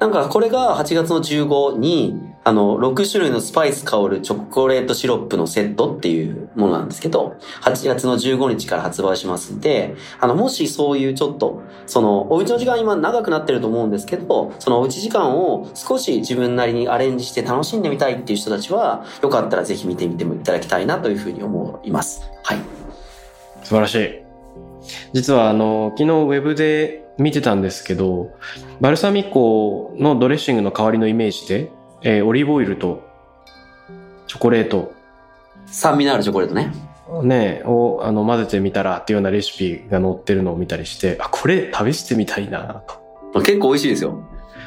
[0.00, 22.22] なんかこれが8月の15に、あの、6種類のスパイス香るチョコレートシロップのセットっていうものなんですけど、8月の15日から発売しますんで、あの、もしそういうちょっと、その、おうちの時間今長くなってると思うんですけど、そのおうち時間を少し自分なりにアレンジして楽しんでみたいっていう人たちは、よかったらぜひ見てみてもいただきたいなというふうに思います。
[22.42, 22.58] はい。
[23.64, 24.30] 素晴らしい。
[25.12, 28.32] 実はあの、昨日ウェブで見てたんですけど、
[28.80, 31.70] バルサミコのドレッシングの代わりのイメージで、
[32.02, 33.02] えーオリーブオイルと
[34.26, 34.92] チョコレート
[35.66, 36.72] 酸味のあるチョコレートね。
[37.22, 42.84] ね、をあの混ぜてみたらっていうようなレシピが載ってるのを見たりして、あ、これ試してみたいな
[43.32, 43.42] と。
[43.42, 44.22] 結構美味しいですよ。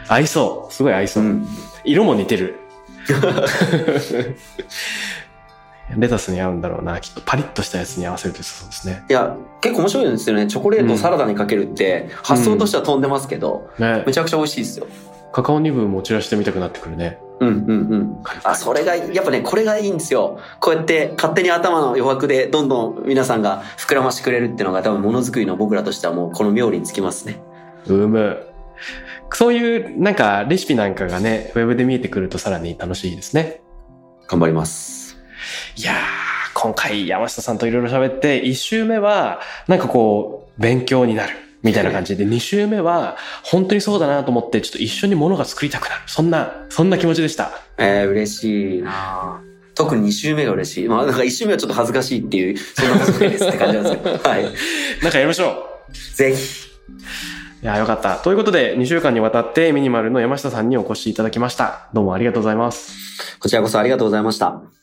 [0.09, 0.73] 合いそう。
[0.73, 1.23] すごい合いそう。
[1.23, 1.47] ん。
[1.85, 2.59] 色も似てる。
[5.97, 6.99] レタスに合うんだろうな。
[6.99, 9.03] きっとパリッとしたやつに合わせるとそうですね。
[9.09, 10.47] いや、結構面白いんですよね。
[10.47, 14.87] チョコレートをサラダにかけるって、発想としては飛んでますけど、ねめちゃくちゃ美味しいですよ。
[15.33, 17.19] カカオニブも散らしてみたくなってくるね。
[17.39, 18.23] うんうんうん。
[18.43, 20.39] あ、それが、やっぱね、これがいいんですよ。
[20.59, 27.41] こうやって勝手に頭の余白でどんどん皆さんが膨らましてくれるっていうのが多分ものづくりの僕らとしてはもうこの妙利につきますね。
[27.87, 28.47] うむ。
[29.33, 33.61] そういうなんかレシピなんかがね、ウェブで見えてくるとさらに楽しいですね。
[34.27, 35.02] 頑張ります。
[35.75, 35.95] いやー、
[36.53, 41.35] 今回山下さんといろいろ喋って、1週目はなんかこう、勉強になる。
[41.63, 46.01] みたいな感じで、 2週目は本当にそうだなと思って、ちょっと一緒に物が作りたくなる。
[46.07, 47.51] そんな、そんな気持ちでした。
[47.77, 49.41] えー、嬉しいな
[49.73, 50.87] 特に2週目が嬉しい。
[50.87, 54.09] まあなんか1週目はちょっと恥ずかしいっていう、そんなことないですって感じなんですけど。
[54.29, 54.43] はい。
[55.01, 56.15] なんかやりましょう。
[56.15, 56.67] ぜひ。
[57.63, 58.17] いや、よかった。
[58.17, 61.87] ということで、2週間にわたってミニマルの山下さんにお越しいただきました。
[61.93, 63.37] どうもありがとうございます。
[63.39, 64.82] こちらこそありがとうございました。